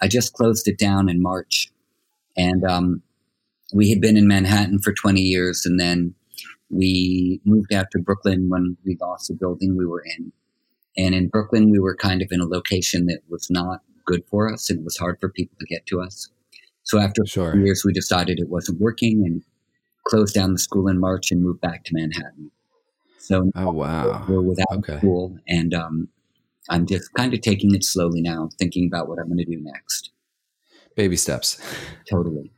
I 0.00 0.06
just 0.06 0.34
closed 0.34 0.68
it 0.68 0.78
down 0.78 1.08
in 1.08 1.20
March. 1.20 1.72
And 2.36 2.62
um, 2.64 3.02
we 3.72 3.90
had 3.90 4.00
been 4.00 4.16
in 4.16 4.28
Manhattan 4.28 4.78
for 4.78 4.92
20 4.92 5.20
years 5.20 5.66
and 5.66 5.80
then 5.80 6.14
we 6.70 7.40
moved 7.44 7.72
out 7.72 7.86
to 7.92 7.98
Brooklyn 7.98 8.48
when 8.48 8.76
we 8.84 8.96
lost 9.00 9.28
the 9.28 9.34
building 9.34 9.76
we 9.76 9.86
were 9.86 10.02
in. 10.18 10.32
And 10.96 11.14
in 11.14 11.28
Brooklyn, 11.28 11.70
we 11.70 11.78
were 11.78 11.94
kind 11.94 12.22
of 12.22 12.28
in 12.30 12.40
a 12.40 12.46
location 12.46 13.06
that 13.06 13.20
was 13.28 13.48
not 13.50 13.80
good 14.06 14.22
for 14.30 14.52
us 14.52 14.70
and 14.70 14.78
it 14.80 14.84
was 14.84 14.96
hard 14.96 15.18
for 15.20 15.28
people 15.28 15.56
to 15.60 15.66
get 15.66 15.84
to 15.86 16.00
us. 16.00 16.28
So 16.84 16.98
after 16.98 17.26
sure. 17.26 17.56
years, 17.56 17.82
we 17.84 17.92
decided 17.92 18.38
it 18.38 18.48
wasn't 18.48 18.80
working 18.80 19.24
and 19.26 19.42
closed 20.06 20.34
down 20.34 20.52
the 20.52 20.58
school 20.58 20.88
in 20.88 21.00
March 21.00 21.30
and 21.32 21.42
moved 21.42 21.60
back 21.60 21.84
to 21.84 21.94
Manhattan. 21.94 22.50
So 23.18 23.50
oh 23.56 23.72
wow, 23.72 24.24
we're 24.28 24.40
without 24.40 24.70
okay. 24.70 24.98
school, 24.98 25.36
and 25.48 25.74
um, 25.74 26.08
I'm 26.70 26.86
just 26.86 27.12
kind 27.14 27.34
of 27.34 27.40
taking 27.40 27.74
it 27.74 27.82
slowly 27.82 28.20
now, 28.20 28.50
thinking 28.56 28.86
about 28.86 29.08
what 29.08 29.18
I'm 29.18 29.26
going 29.26 29.38
to 29.38 29.44
do 29.44 29.60
next. 29.60 30.10
Baby 30.94 31.16
steps. 31.16 31.60
Totally. 32.08 32.52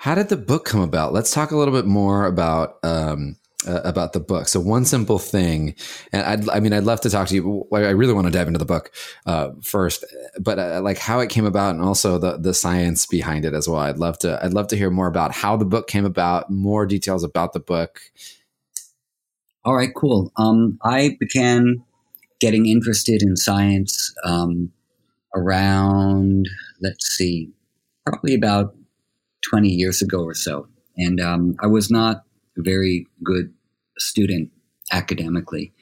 How 0.00 0.14
did 0.14 0.30
the 0.30 0.36
book 0.38 0.64
come 0.64 0.80
about? 0.80 1.12
Let's 1.12 1.30
talk 1.30 1.50
a 1.50 1.56
little 1.58 1.74
bit 1.74 1.84
more 1.84 2.24
about 2.24 2.78
um, 2.82 3.36
uh, 3.68 3.82
about 3.84 4.14
the 4.14 4.20
book. 4.20 4.48
So 4.48 4.58
one 4.58 4.86
simple 4.86 5.18
thing, 5.18 5.74
and 6.10 6.22
I'd, 6.22 6.48
I 6.48 6.58
mean, 6.58 6.72
I'd 6.72 6.84
love 6.84 7.02
to 7.02 7.10
talk 7.10 7.28
to 7.28 7.34
you. 7.34 7.68
I 7.70 7.90
really 7.90 8.14
want 8.14 8.26
to 8.26 8.32
dive 8.32 8.46
into 8.46 8.58
the 8.58 8.64
book 8.64 8.92
uh, 9.26 9.50
first, 9.62 10.06
but 10.40 10.58
uh, 10.58 10.80
like 10.82 10.96
how 10.96 11.20
it 11.20 11.28
came 11.28 11.44
about, 11.44 11.74
and 11.74 11.84
also 11.84 12.16
the 12.16 12.38
the 12.38 12.54
science 12.54 13.04
behind 13.04 13.44
it 13.44 13.52
as 13.52 13.68
well. 13.68 13.80
I'd 13.80 13.98
love 13.98 14.18
to. 14.20 14.42
I'd 14.42 14.54
love 14.54 14.68
to 14.68 14.76
hear 14.76 14.88
more 14.88 15.06
about 15.06 15.32
how 15.32 15.58
the 15.58 15.66
book 15.66 15.86
came 15.86 16.06
about, 16.06 16.50
more 16.50 16.86
details 16.86 17.22
about 17.22 17.52
the 17.52 17.60
book. 17.60 18.00
All 19.66 19.76
right, 19.76 19.90
cool. 19.94 20.32
Um, 20.36 20.78
I 20.82 21.18
began 21.20 21.84
getting 22.38 22.64
interested 22.64 23.22
in 23.22 23.36
science 23.36 24.14
um, 24.24 24.72
around, 25.36 26.48
let's 26.80 27.06
see, 27.06 27.50
probably 28.06 28.32
about 28.32 28.74
20 29.48 29.68
years 29.68 30.02
ago 30.02 30.22
or 30.22 30.34
so. 30.34 30.66
And 30.96 31.20
um, 31.20 31.56
I 31.62 31.66
was 31.66 31.90
not 31.90 32.24
a 32.58 32.62
very 32.62 33.06
good 33.24 33.52
student 33.98 34.50
academically. 34.92 35.72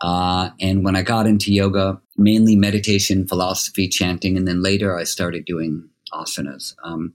Uh, 0.00 0.50
and 0.60 0.84
when 0.84 0.96
I 0.96 1.02
got 1.02 1.26
into 1.26 1.52
yoga, 1.52 2.00
mainly 2.16 2.56
meditation, 2.56 3.26
philosophy, 3.26 3.88
chanting, 3.88 4.36
and 4.36 4.48
then 4.48 4.62
later 4.62 4.96
I 4.96 5.04
started 5.04 5.44
doing 5.44 5.88
asanas. 6.12 6.74
Um, 6.84 7.14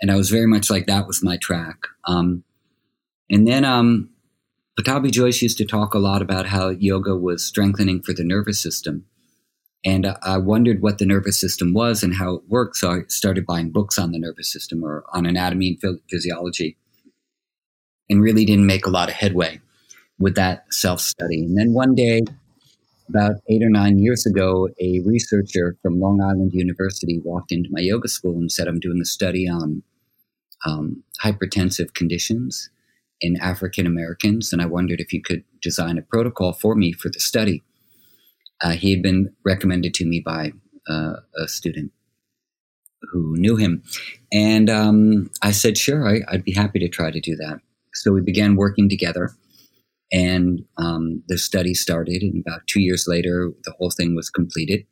and 0.00 0.10
I 0.10 0.16
was 0.16 0.30
very 0.30 0.46
much 0.46 0.70
like 0.70 0.86
that 0.86 1.06
was 1.06 1.22
my 1.22 1.36
track. 1.36 1.78
Um, 2.06 2.44
and 3.30 3.46
then 3.46 3.64
um, 3.64 4.10
Pattabhi 4.78 5.10
Jois 5.10 5.40
used 5.42 5.58
to 5.58 5.64
talk 5.64 5.94
a 5.94 5.98
lot 5.98 6.22
about 6.22 6.46
how 6.46 6.70
yoga 6.70 7.16
was 7.16 7.44
strengthening 7.44 8.02
for 8.02 8.12
the 8.12 8.24
nervous 8.24 8.60
system. 8.60 9.06
And 9.84 10.14
I 10.22 10.36
wondered 10.36 10.82
what 10.82 10.98
the 10.98 11.06
nervous 11.06 11.40
system 11.40 11.72
was 11.72 12.02
and 12.02 12.14
how 12.14 12.34
it 12.34 12.42
worked. 12.48 12.76
So 12.76 12.90
I 12.90 12.98
started 13.08 13.46
buying 13.46 13.70
books 13.70 13.98
on 13.98 14.12
the 14.12 14.18
nervous 14.18 14.52
system 14.52 14.84
or 14.84 15.04
on 15.12 15.24
anatomy 15.24 15.78
and 15.82 16.00
physiology 16.10 16.76
and 18.10 18.22
really 18.22 18.44
didn't 18.44 18.66
make 18.66 18.84
a 18.84 18.90
lot 18.90 19.08
of 19.08 19.14
headway 19.14 19.60
with 20.18 20.34
that 20.34 20.72
self 20.72 21.00
study. 21.00 21.44
And 21.44 21.56
then 21.56 21.72
one 21.72 21.94
day, 21.94 22.20
about 23.08 23.36
eight 23.48 23.62
or 23.62 23.70
nine 23.70 23.98
years 23.98 24.26
ago, 24.26 24.68
a 24.80 25.00
researcher 25.04 25.76
from 25.82 25.98
Long 25.98 26.20
Island 26.20 26.52
University 26.52 27.20
walked 27.24 27.50
into 27.50 27.68
my 27.72 27.80
yoga 27.80 28.08
school 28.08 28.36
and 28.36 28.52
said, 28.52 28.68
I'm 28.68 28.78
doing 28.78 29.00
a 29.00 29.06
study 29.06 29.48
on 29.48 29.82
um, 30.64 31.02
hypertensive 31.24 31.94
conditions 31.94 32.70
in 33.20 33.36
African 33.40 33.86
Americans, 33.86 34.52
and 34.52 34.62
I 34.62 34.66
wondered 34.66 35.00
if 35.00 35.12
you 35.12 35.20
could 35.22 35.44
design 35.60 35.98
a 35.98 36.02
protocol 36.02 36.52
for 36.52 36.74
me 36.74 36.92
for 36.92 37.08
the 37.08 37.20
study. 37.20 37.62
Uh, 38.62 38.72
he 38.72 38.90
had 38.90 39.02
been 39.02 39.32
recommended 39.44 39.94
to 39.94 40.04
me 40.04 40.20
by 40.20 40.52
uh, 40.88 41.14
a 41.36 41.48
student 41.48 41.92
who 43.02 43.36
knew 43.36 43.56
him. 43.56 43.82
And 44.32 44.68
um, 44.68 45.30
I 45.42 45.52
said, 45.52 45.78
sure, 45.78 46.06
I, 46.06 46.20
would 46.32 46.44
be 46.44 46.52
happy 46.52 46.78
to 46.80 46.88
try 46.88 47.10
to 47.10 47.20
do 47.20 47.36
that. 47.36 47.60
So 47.94 48.12
we 48.12 48.20
began 48.20 48.56
working 48.56 48.88
together, 48.88 49.30
and 50.12 50.60
um, 50.76 51.22
the 51.26 51.38
study 51.38 51.74
started. 51.74 52.22
And 52.22 52.44
about 52.46 52.66
two 52.66 52.80
years 52.80 53.06
later, 53.08 53.50
the 53.64 53.74
whole 53.78 53.90
thing 53.90 54.14
was 54.14 54.30
completed. 54.30 54.86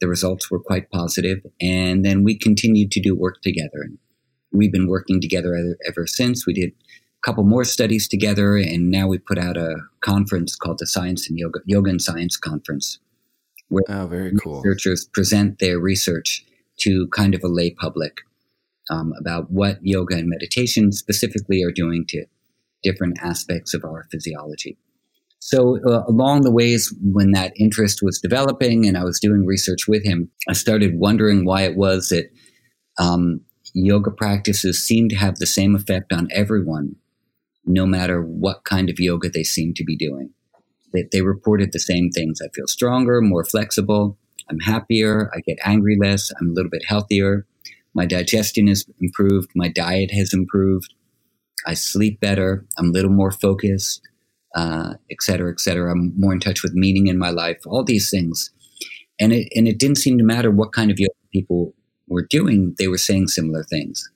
The 0.00 0.08
results 0.08 0.50
were 0.50 0.58
quite 0.58 0.90
positive, 0.90 1.40
and 1.60 2.04
then 2.04 2.24
we 2.24 2.36
continued 2.36 2.90
to 2.92 3.00
do 3.00 3.14
work 3.14 3.40
together. 3.42 3.82
And 3.82 3.98
we've 4.52 4.72
been 4.72 4.88
working 4.88 5.20
together 5.20 5.54
ever, 5.54 5.76
ever 5.86 6.06
since. 6.06 6.46
We 6.46 6.54
did 6.54 6.70
a 6.70 7.24
couple 7.24 7.44
more 7.44 7.64
studies 7.64 8.08
together, 8.08 8.56
and 8.56 8.90
now 8.90 9.06
we 9.06 9.18
put 9.18 9.38
out 9.38 9.56
a 9.56 9.76
conference 10.00 10.56
called 10.56 10.78
the 10.78 10.86
Science 10.86 11.28
and 11.28 11.38
Yoga 11.38 11.60
Yoga 11.66 11.90
and 11.90 12.02
Science 12.02 12.36
Conference, 12.36 12.98
where 13.70 13.84
oh, 13.88 14.06
very 14.06 14.32
cool. 14.36 14.60
researchers 14.60 15.06
present 15.06 15.58
their 15.58 15.78
research 15.78 16.44
to 16.80 17.08
kind 17.08 17.34
of 17.34 17.42
a 17.42 17.48
lay 17.48 17.70
public 17.70 18.20
um, 18.90 19.12
about 19.18 19.50
what 19.50 19.78
yoga 19.82 20.16
and 20.16 20.28
meditation 20.28 20.92
specifically 20.92 21.62
are 21.62 21.72
doing 21.72 22.04
to 22.08 22.24
different 22.82 23.18
aspects 23.22 23.72
of 23.74 23.84
our 23.84 24.06
physiology. 24.10 24.76
So, 25.38 25.78
uh, 25.86 26.04
along 26.06 26.42
the 26.42 26.50
ways 26.50 26.94
when 27.02 27.32
that 27.32 27.54
interest 27.56 28.02
was 28.02 28.20
developing 28.20 28.86
and 28.86 28.98
I 28.98 29.04
was 29.04 29.18
doing 29.18 29.46
research 29.46 29.88
with 29.88 30.04
him, 30.04 30.30
I 30.48 30.52
started 30.52 30.98
wondering 30.98 31.46
why 31.46 31.62
it 31.62 31.76
was 31.76 32.08
that 32.10 32.30
um, 32.98 33.40
yoga 33.72 34.10
practices 34.10 34.82
seem 34.82 35.08
to 35.08 35.16
have 35.16 35.36
the 35.36 35.46
same 35.46 35.74
effect 35.74 36.12
on 36.12 36.28
everyone 36.30 36.96
no 37.64 37.86
matter 37.86 38.22
what 38.22 38.64
kind 38.64 38.90
of 38.90 38.98
yoga 38.98 39.28
they 39.28 39.44
seem 39.44 39.74
to 39.74 39.84
be 39.84 39.96
doing. 39.96 40.30
They, 40.92 41.04
they 41.10 41.22
reported 41.22 41.72
the 41.72 41.78
same 41.78 42.10
things. 42.10 42.40
I 42.42 42.48
feel 42.54 42.66
stronger, 42.66 43.20
more 43.20 43.44
flexible. 43.44 44.18
I'm 44.48 44.58
happier. 44.60 45.30
I 45.34 45.40
get 45.40 45.58
angry 45.64 45.96
less. 46.00 46.32
I'm 46.40 46.50
a 46.50 46.52
little 46.52 46.70
bit 46.70 46.84
healthier. 46.84 47.46
My 47.94 48.06
digestion 48.06 48.68
is 48.68 48.84
improved. 49.00 49.50
My 49.54 49.68
diet 49.68 50.10
has 50.12 50.32
improved. 50.32 50.92
I 51.66 51.74
sleep 51.74 52.20
better. 52.20 52.64
I'm 52.78 52.86
a 52.86 52.92
little 52.92 53.10
more 53.10 53.30
focused, 53.30 54.00
uh, 54.54 54.94
et 55.10 55.18
cetera, 55.20 55.50
et 55.52 55.60
cetera. 55.60 55.92
I'm 55.92 56.12
more 56.18 56.32
in 56.32 56.40
touch 56.40 56.62
with 56.62 56.72
meaning 56.72 57.06
in 57.06 57.18
my 57.18 57.30
life. 57.30 57.58
All 57.66 57.84
these 57.84 58.10
things, 58.10 58.50
and 59.20 59.32
it 59.32 59.48
and 59.54 59.68
it 59.68 59.78
didn't 59.78 59.98
seem 59.98 60.18
to 60.18 60.24
matter 60.24 60.50
what 60.50 60.72
kind 60.72 60.90
of 60.90 60.98
yoga 60.98 61.12
people 61.32 61.74
were 62.08 62.26
doing. 62.28 62.74
They 62.78 62.88
were 62.88 62.98
saying 62.98 63.28
similar 63.28 63.62
things. 63.62 64.08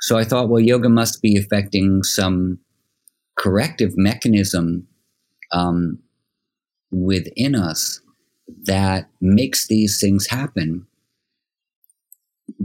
So 0.00 0.18
I 0.18 0.24
thought, 0.24 0.48
well, 0.48 0.60
yoga 0.60 0.88
must 0.88 1.22
be 1.22 1.36
affecting 1.36 2.02
some 2.02 2.58
corrective 3.36 3.96
mechanism 3.96 4.86
um, 5.52 5.98
within 6.90 7.54
us 7.54 8.00
that 8.64 9.08
makes 9.20 9.66
these 9.66 10.00
things 10.00 10.26
happen 10.26 10.86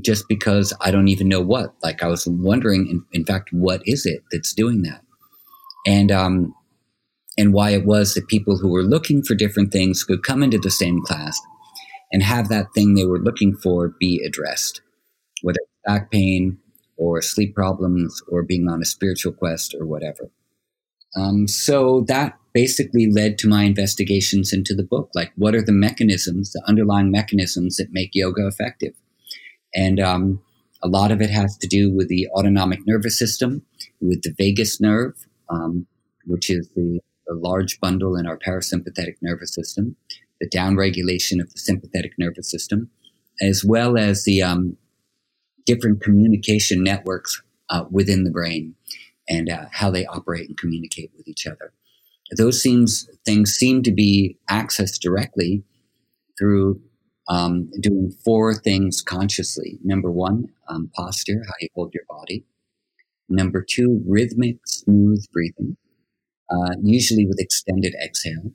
just 0.01 0.27
because 0.27 0.73
I 0.81 0.91
don't 0.91 1.09
even 1.09 1.27
know 1.27 1.41
what. 1.41 1.73
Like 1.83 2.03
I 2.03 2.07
was 2.07 2.27
wondering, 2.27 2.87
in, 2.87 3.05
in 3.11 3.25
fact, 3.25 3.49
what 3.51 3.81
is 3.85 4.05
it 4.05 4.23
that's 4.31 4.53
doing 4.53 4.81
that? 4.83 5.01
And, 5.85 6.11
um, 6.11 6.55
and 7.37 7.53
why 7.53 7.71
it 7.71 7.85
was 7.85 8.13
that 8.13 8.27
people 8.27 8.57
who 8.57 8.69
were 8.69 8.83
looking 8.83 9.23
for 9.23 9.35
different 9.35 9.71
things 9.71 10.03
could 10.03 10.23
come 10.23 10.43
into 10.43 10.57
the 10.57 10.71
same 10.71 11.01
class 11.01 11.39
and 12.11 12.21
have 12.21 12.47
that 12.49 12.67
thing 12.73 12.93
they 12.93 13.05
were 13.05 13.19
looking 13.19 13.55
for 13.55 13.89
be 13.99 14.23
addressed, 14.25 14.81
whether 15.41 15.57
it's 15.61 15.71
back 15.85 16.11
pain, 16.11 16.59
or 16.95 17.21
sleep 17.21 17.55
problems 17.55 18.21
or 18.29 18.43
being 18.43 18.67
on 18.69 18.81
a 18.81 18.85
spiritual 18.85 19.33
quest 19.33 19.75
or 19.77 19.85
whatever. 19.85 20.29
Um, 21.15 21.47
so 21.47 22.01
that 22.07 22.37
basically 22.53 23.11
led 23.11 23.37
to 23.39 23.47
my 23.47 23.63
investigations 23.63 24.53
into 24.53 24.73
the 24.73 24.83
book. 24.83 25.09
Like, 25.13 25.31
what 25.35 25.55
are 25.55 25.61
the 25.61 25.71
mechanisms, 25.71 26.51
the 26.51 26.63
underlying 26.67 27.11
mechanisms 27.11 27.77
that 27.77 27.91
make 27.91 28.11
yoga 28.13 28.47
effective? 28.47 28.93
And 29.73 29.99
um, 29.99 30.41
a 30.83 30.87
lot 30.87 31.11
of 31.11 31.21
it 31.21 31.29
has 31.29 31.57
to 31.57 31.67
do 31.67 31.91
with 31.91 32.09
the 32.09 32.27
autonomic 32.29 32.79
nervous 32.85 33.17
system, 33.17 33.63
with 34.01 34.21
the 34.21 34.33
vagus 34.37 34.79
nerve, 34.79 35.15
um, 35.49 35.87
which 36.25 36.49
is 36.49 36.69
the, 36.75 36.99
the, 37.27 37.33
large 37.33 37.79
bundle 37.79 38.15
in 38.15 38.27
our 38.27 38.37
parasympathetic 38.37 39.15
nervous 39.21 39.53
system, 39.53 39.95
the 40.39 40.49
downregulation 40.49 41.41
of 41.41 41.51
the 41.51 41.59
sympathetic 41.59 42.13
nervous 42.19 42.49
system, 42.49 42.89
as 43.41 43.63
well 43.65 43.97
as 43.97 44.23
the 44.23 44.41
um, 44.41 44.77
different 45.65 46.01
communication 46.01 46.83
networks 46.83 47.41
uh, 47.69 47.85
within 47.89 48.23
the 48.23 48.31
brain 48.31 48.75
and 49.29 49.49
uh, 49.49 49.65
how 49.71 49.89
they 49.89 50.05
operate 50.05 50.47
and 50.47 50.57
communicate 50.57 51.11
with 51.15 51.27
each 51.27 51.47
other. 51.47 51.73
Those 52.37 52.61
seems, 52.61 53.09
things 53.25 53.53
seem 53.53 53.83
to 53.83 53.91
be 53.91 54.37
accessed 54.49 54.99
directly 54.99 55.63
through 56.37 56.81
um, 57.29 57.69
doing 57.79 58.11
four 58.23 58.53
things 58.53 59.01
consciously. 59.01 59.79
Number 59.83 60.11
one, 60.11 60.47
um, 60.67 60.89
posture, 60.95 61.41
how 61.45 61.53
you 61.61 61.69
hold 61.75 61.93
your 61.93 62.03
body. 62.09 62.45
Number 63.29 63.65
two, 63.67 64.01
rhythmic, 64.07 64.57
smooth 64.65 65.25
breathing, 65.31 65.77
uh, 66.49 66.75
usually 66.81 67.25
with 67.25 67.39
extended 67.39 67.95
exhale. 68.03 68.51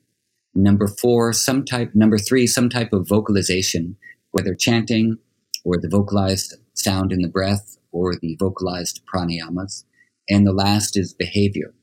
Number 0.55 0.87
four, 0.87 1.33
some 1.33 1.65
type. 1.65 1.93
Number 1.95 2.19
three, 2.19 2.47
some 2.47 2.69
type 2.69 2.93
of 2.93 3.09
vocalization, 3.09 3.97
whether 4.33 4.55
chanting 4.55 5.17
or 5.65 5.77
the 5.81 5.89
vocalized 5.89 6.57
sound 6.75 7.13
in 7.13 7.23
the 7.23 7.29
breath 7.29 7.79
or 7.93 8.15
the 8.21 8.37
vocalized 8.39 9.01
pranayamas. 9.13 9.85
And 10.29 10.47
the 10.47 10.53
last 10.53 10.97
is 10.97 11.15
behavior. 11.15 11.75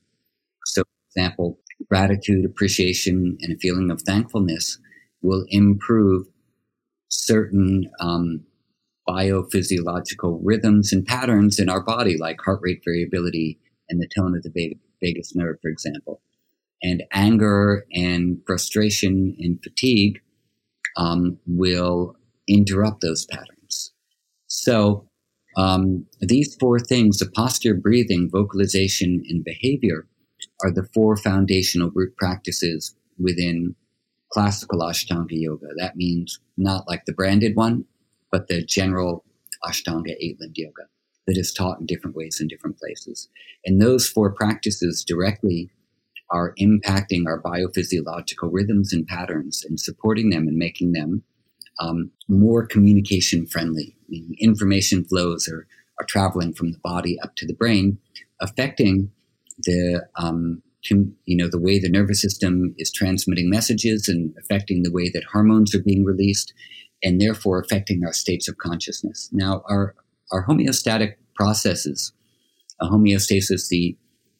So, 0.66 0.84
for 0.84 0.88
example, 1.10 1.60
gratitude, 1.90 2.46
appreciation, 2.46 3.38
and 3.42 3.54
a 3.56 3.60
feeling 3.60 3.92
of 3.92 4.02
thankfulness 4.02 4.78
will 5.22 5.46
improve 5.50 6.28
certain 7.10 7.90
um, 8.00 8.44
biophysiological 9.08 10.40
rhythms 10.44 10.92
and 10.92 11.06
patterns 11.06 11.60
in 11.60 11.70
our 11.70 11.82
body, 11.82 12.18
like 12.18 12.38
heart 12.42 12.60
rate 12.62 12.82
variability 12.84 13.60
and 13.90 14.02
the 14.02 14.10
tone 14.16 14.36
of 14.36 14.44
the 14.44 14.76
vagus 15.02 15.36
nerve, 15.36 15.58
for 15.62 15.70
example. 15.70 16.22
And 16.82 17.04
anger 17.12 17.86
and 17.94 18.40
frustration 18.46 19.36
and 19.40 19.60
fatigue 19.64 20.22
um, 20.98 21.38
will 21.48 22.16
interrupt 22.48 23.02
those 23.02 23.26
patterns. 23.26 23.94
So, 24.48 25.08
um, 25.56 26.06
these 26.20 26.56
four 26.56 26.80
things 26.80 27.20
the 27.20 27.30
posture, 27.30 27.74
breathing, 27.74 28.30
vocalization, 28.30 29.24
and 29.30 29.44
behavior 29.44 30.08
are 30.64 30.72
the 30.72 30.88
four 30.94 31.16
foundational 31.16 31.92
root 31.94 32.16
practices 32.18 32.96
within 33.18 33.76
classical 34.32 34.80
Ashtanga 34.80 35.32
yoga. 35.32 35.68
That 35.78 35.96
means 35.96 36.40
not 36.58 36.88
like 36.88 37.06
the 37.06 37.14
branded 37.14 37.56
one, 37.56 37.86
but 38.32 38.48
the 38.48 38.64
general 38.64 39.24
Ashtanga 39.64 40.16
eight 40.20 40.40
limbed 40.40 40.58
yoga 40.58 40.84
that 41.26 41.38
is 41.38 41.54
taught 41.54 41.80
in 41.80 41.86
different 41.86 42.16
ways 42.16 42.40
in 42.40 42.48
different 42.48 42.78
places. 42.78 43.30
And 43.66 43.82
those 43.82 44.08
four 44.08 44.32
practices 44.32 45.04
directly 45.04 45.70
are 46.30 46.54
impacting 46.60 47.28
our 47.28 47.42
biophysiological 47.42 48.50
rhythms 48.52 48.94
and 48.94 49.08
patterns 49.08 49.64
and 49.64 49.80
supporting 49.80 50.30
them 50.30 50.48
and 50.48 50.58
making 50.58 50.92
them 50.92 51.24
um, 51.80 52.12
more 52.28 52.66
communication 52.66 53.46
friendly. 53.46 53.96
meaning 54.08 54.36
information 54.40 55.04
flows 55.04 55.48
are, 55.48 55.68
are 56.00 56.06
traveling 56.06 56.54
from 56.54 56.72
the 56.72 56.80
body 56.80 57.18
up 57.24 57.36
to 57.36 57.46
the 57.46 57.54
brain, 57.54 57.98
affecting 58.42 59.12
the 59.64 60.06
um, 60.18 60.62
you 60.90 61.36
know 61.36 61.48
the 61.50 61.60
way 61.60 61.80
the 61.80 61.90
nervous 61.90 62.22
system 62.22 62.76
is 62.78 62.92
transmitting 62.92 63.50
messages 63.50 64.08
and 64.08 64.36
affecting 64.40 64.84
the 64.84 64.92
way 64.92 65.10
that 65.10 65.24
hormones 65.32 65.74
are 65.74 65.82
being 65.82 66.04
released, 66.04 66.54
and 67.02 67.20
therefore 67.20 67.60
affecting 67.60 68.04
our 68.06 68.14
states 68.14 68.48
of 68.48 68.58
consciousness. 68.58 69.30
Now, 69.32 69.64
our 69.70 69.96
our 70.32 70.46
homeostatic 70.46 71.16
processes, 71.36 72.12
a 72.80 72.88
homeostasis, 72.88 73.68
the 73.70 73.98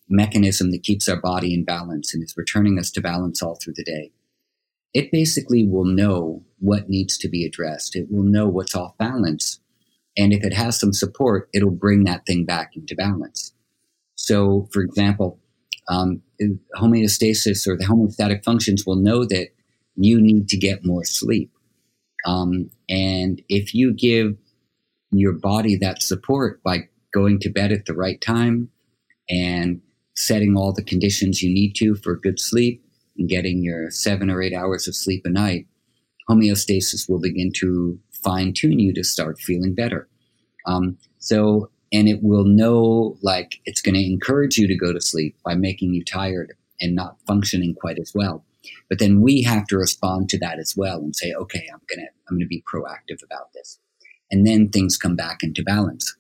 mechanism 0.08 0.72
that 0.72 0.84
keeps 0.84 1.10
our 1.10 1.20
body 1.20 1.54
in 1.54 1.66
balance 1.66 2.14
and 2.14 2.24
is 2.24 2.36
returning 2.38 2.78
us 2.78 2.92
to 2.92 3.02
balance 3.02 3.42
all 3.42 3.56
through 3.56 3.74
the 3.76 3.84
day. 3.84 4.12
It 4.96 5.12
basically 5.12 5.68
will 5.68 5.84
know 5.84 6.42
what 6.60 6.90
needs 6.90 7.18
to 7.18 7.28
be 7.28 7.46
addressed. 7.46 7.98
It 7.98 8.08
will 8.10 8.24
know 8.24 8.48
what's 8.48 8.74
off 8.74 8.98
balance. 8.98 9.60
And 10.18 10.32
if 10.32 10.46
it 10.46 10.54
has 10.54 10.80
some 10.80 10.94
support, 10.94 11.50
it'll 11.54 11.70
bring 11.70 12.06
that 12.06 12.26
thing 12.26 12.46
back 12.46 12.78
into 12.78 12.96
balance. 12.96 13.52
So, 14.16 14.70
for 14.72 14.82
example, 14.82 15.38
um, 15.90 16.22
homeostasis 16.80 17.68
or 17.68 17.76
the 17.78 17.84
homeostatic 17.84 18.46
functions 18.46 18.86
will 18.86 18.96
know 18.96 19.26
that 19.26 19.50
you 19.98 20.22
need 20.22 20.48
to 20.50 20.58
get 20.58 20.86
more 20.86 21.04
sleep. 21.04 21.52
Um, 22.26 22.70
and 22.88 23.42
if 23.50 23.76
you 23.76 23.94
give 23.94 24.38
your 25.12 25.34
body 25.34 25.76
that 25.76 26.02
support 26.02 26.64
by 26.64 26.88
going 27.14 27.40
to 27.40 27.50
bed 27.50 27.74
at 27.74 27.86
the 27.86 27.94
right 27.94 28.20
time 28.22 28.70
and 29.30 29.82
setting 30.16 30.56
all 30.56 30.72
the 30.72 30.84
conditions 30.84 31.44
you 31.44 31.54
need 31.54 31.74
to 31.74 31.96
for 31.96 32.16
good 32.16 32.40
sleep 32.40 32.85
and 33.18 33.30
getting 33.30 33.64
your 33.64 33.90
seven 33.92 34.30
or 34.30 34.42
eight 34.42 34.54
hours 34.54 34.88
of 34.88 34.96
sleep 34.96 35.24
a 35.26 35.30
night, 35.30 35.68
homeostasis 36.30 37.10
will 37.10 37.20
begin 37.20 37.52
to 37.58 38.00
fine 38.12 38.54
tune 38.54 38.80
you 38.80 38.94
to 38.94 39.04
start 39.04 39.40
feeling 39.40 39.76
better. 39.76 40.08
Um, 40.66 40.98
so, 41.20 41.70
and 41.92 42.08
it 42.08 42.24
will 42.24 42.46
know 42.46 43.18
like 43.22 43.60
it's 43.66 43.82
going 43.82 43.96
to 43.96 44.06
encourage 44.06 44.58
you 44.58 44.68
to 44.68 44.76
go 44.76 44.92
to 44.92 45.00
sleep 45.00 45.36
by 45.46 45.56
making 45.56 45.94
you 45.94 46.04
tired 46.04 46.54
and 46.82 46.96
not 46.96 47.18
functioning 47.28 47.76
quite 47.76 48.00
as 48.00 48.12
well. 48.14 48.44
But 48.90 49.00
then 49.00 49.22
we 49.22 49.42
have 49.44 49.68
to 49.68 49.78
respond 49.78 50.30
to 50.30 50.40
that 50.40 50.60
as 50.60 50.76
well 50.76 50.98
and 50.98 51.16
say, 51.16 51.34
okay, 51.34 51.68
I'm 51.72 51.82
gonna 51.90 52.08
I'm 52.28 52.38
gonna 52.38 52.48
be 52.48 52.64
proactive 52.72 53.24
about 53.24 53.54
this, 53.54 53.80
and 54.32 54.46
then 54.46 54.70
things 54.70 54.98
come 54.98 55.16
back 55.16 55.44
into 55.44 55.64
balance. 55.64 56.16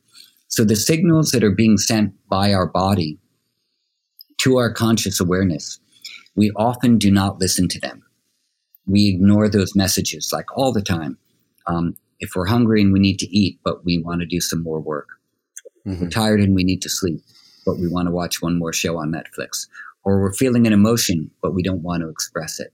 So 0.47 0.63
the 0.63 0.75
signals 0.75 1.31
that 1.31 1.43
are 1.43 1.51
being 1.51 1.77
sent 1.77 2.13
by 2.29 2.53
our 2.53 2.67
body 2.67 3.17
to 4.37 4.57
our 4.57 4.71
conscious 4.71 5.19
awareness, 5.19 5.79
we 6.35 6.51
often 6.55 6.97
do 6.97 7.11
not 7.11 7.39
listen 7.39 7.67
to 7.69 7.79
them. 7.79 8.03
We 8.85 9.09
ignore 9.09 9.49
those 9.49 9.75
messages 9.75 10.31
like 10.31 10.55
all 10.55 10.71
the 10.71 10.81
time. 10.81 11.17
Um, 11.67 11.95
if 12.19 12.35
we're 12.35 12.45
hungry 12.45 12.81
and 12.81 12.93
we 12.93 12.99
need 12.99 13.19
to 13.19 13.35
eat, 13.35 13.59
but 13.63 13.83
we 13.83 14.01
want 14.01 14.21
to 14.21 14.27
do 14.27 14.39
some 14.39 14.61
more 14.63 14.79
work. 14.79 15.09
Mm-hmm. 15.85 16.03
We're 16.03 16.09
tired 16.09 16.39
and 16.39 16.55
we 16.55 16.63
need 16.63 16.81
to 16.83 16.89
sleep, 16.89 17.21
but 17.65 17.77
we 17.77 17.87
want 17.87 18.07
to 18.07 18.11
watch 18.11 18.41
one 18.41 18.57
more 18.57 18.73
show 18.73 18.97
on 18.97 19.11
Netflix. 19.11 19.67
Or 20.03 20.21
we're 20.21 20.33
feeling 20.33 20.67
an 20.67 20.73
emotion, 20.73 21.31
but 21.41 21.53
we 21.53 21.63
don't 21.63 21.81
want 21.81 22.01
to 22.01 22.09
express 22.09 22.59
it. 22.59 22.71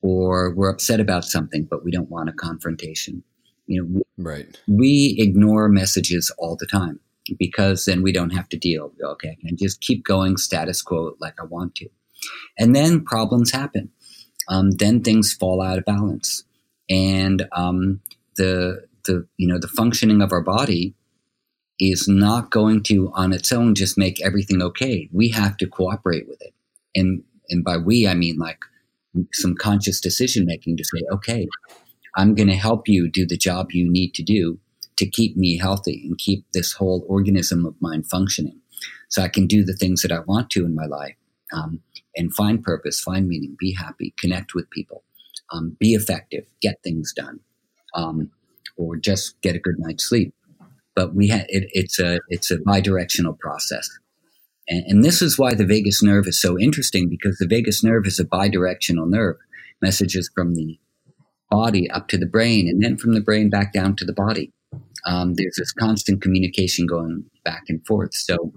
Or 0.00 0.54
we're 0.54 0.70
upset 0.70 1.00
about 1.00 1.24
something, 1.24 1.64
but 1.64 1.84
we 1.84 1.90
don't 1.90 2.10
want 2.10 2.28
a 2.28 2.32
confrontation. 2.32 3.22
You 3.66 3.82
know, 3.82 4.02
right. 4.18 4.60
we 4.66 5.16
ignore 5.18 5.68
messages 5.68 6.30
all 6.38 6.56
the 6.56 6.66
time 6.66 7.00
because 7.38 7.86
then 7.86 8.02
we 8.02 8.12
don't 8.12 8.30
have 8.30 8.48
to 8.50 8.58
deal. 8.58 8.92
Okay, 9.02 9.30
I 9.30 9.48
can 9.48 9.56
just 9.56 9.80
keep 9.80 10.04
going 10.04 10.36
status 10.36 10.82
quo 10.82 11.16
like 11.20 11.34
I 11.40 11.44
want 11.44 11.74
to. 11.76 11.88
And 12.58 12.74
then 12.74 13.04
problems 13.04 13.50
happen. 13.50 13.90
Um, 14.48 14.72
then 14.72 15.02
things 15.02 15.32
fall 15.32 15.62
out 15.62 15.78
of 15.78 15.84
balance. 15.84 16.44
And 16.90 17.48
um, 17.52 18.00
the, 18.36 18.84
the, 19.06 19.26
you 19.36 19.48
know, 19.48 19.58
the 19.58 19.68
functioning 19.68 20.20
of 20.20 20.32
our 20.32 20.42
body 20.42 20.94
is 21.80 22.06
not 22.06 22.50
going 22.50 22.82
to 22.84 23.10
on 23.14 23.32
its 23.32 23.52
own 23.52 23.74
just 23.74 23.98
make 23.98 24.24
everything 24.24 24.62
okay. 24.62 25.08
We 25.12 25.30
have 25.30 25.56
to 25.58 25.66
cooperate 25.66 26.28
with 26.28 26.40
it. 26.42 26.54
And, 26.94 27.24
and 27.48 27.64
by 27.64 27.78
we, 27.78 28.06
I 28.06 28.14
mean 28.14 28.38
like 28.38 28.58
some 29.32 29.54
conscious 29.54 30.00
decision 30.00 30.44
making 30.46 30.76
to 30.76 30.84
say, 30.84 31.02
okay, 31.12 31.48
I'm 32.16 32.34
going 32.34 32.48
to 32.48 32.54
help 32.54 32.88
you 32.88 33.10
do 33.10 33.26
the 33.26 33.36
job 33.36 33.72
you 33.72 33.90
need 33.90 34.14
to 34.14 34.22
do 34.22 34.58
to 34.96 35.06
keep 35.06 35.36
me 35.36 35.58
healthy 35.58 36.02
and 36.04 36.16
keep 36.18 36.46
this 36.52 36.72
whole 36.72 37.04
organism 37.08 37.66
of 37.66 37.74
mine 37.80 38.04
functioning 38.04 38.60
so 39.08 39.22
I 39.22 39.28
can 39.28 39.46
do 39.46 39.64
the 39.64 39.74
things 39.74 40.02
that 40.02 40.12
I 40.12 40.20
want 40.20 40.50
to 40.50 40.64
in 40.64 40.74
my 40.74 40.86
life 40.86 41.16
um, 41.52 41.80
and 42.16 42.34
find 42.34 42.62
purpose, 42.62 43.00
find 43.00 43.28
meaning, 43.28 43.56
be 43.58 43.72
happy, 43.72 44.14
connect 44.18 44.54
with 44.54 44.70
people, 44.70 45.02
um, 45.52 45.76
be 45.78 45.94
effective, 45.94 46.44
get 46.60 46.82
things 46.82 47.12
done, 47.12 47.40
um, 47.94 48.30
or 48.76 48.96
just 48.96 49.40
get 49.40 49.56
a 49.56 49.60
good 49.60 49.78
night's 49.78 50.04
sleep. 50.04 50.34
But 50.94 51.14
we 51.14 51.28
ha- 51.28 51.46
it, 51.48 51.68
it's 51.72 51.98
a 51.98 52.20
it's 52.28 52.50
a 52.50 52.58
bidirectional 52.58 53.38
process, 53.38 53.88
and, 54.68 54.84
and 54.86 55.04
this 55.04 55.20
is 55.22 55.38
why 55.38 55.54
the 55.54 55.66
vagus 55.66 56.02
nerve 56.02 56.26
is 56.26 56.40
so 56.40 56.58
interesting 56.58 57.08
because 57.08 57.38
the 57.38 57.48
vagus 57.48 57.82
nerve 57.82 58.06
is 58.06 58.20
a 58.20 58.24
bidirectional 58.24 59.08
nerve. 59.08 59.36
Messages 59.82 60.30
from 60.34 60.54
the 60.54 60.78
body 61.50 61.90
up 61.90 62.08
to 62.08 62.16
the 62.16 62.26
brain, 62.26 62.68
and 62.68 62.82
then 62.82 62.96
from 62.96 63.14
the 63.14 63.20
brain 63.20 63.50
back 63.50 63.72
down 63.72 63.96
to 63.96 64.04
the 64.04 64.12
body 64.12 64.52
um, 65.06 65.34
there's 65.34 65.56
this 65.56 65.72
constant 65.72 66.22
communication 66.22 66.86
going 66.86 67.24
back 67.44 67.64
and 67.68 67.84
forth. 67.86 68.14
So, 68.14 68.52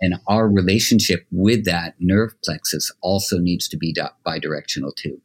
and 0.00 0.16
our 0.28 0.48
relationship 0.48 1.26
with 1.30 1.64
that 1.64 1.94
nerve 1.98 2.34
plexus 2.44 2.90
also 3.00 3.38
needs 3.38 3.68
to 3.68 3.76
be 3.76 3.94
bidirectional 4.26 4.94
too. 4.94 5.20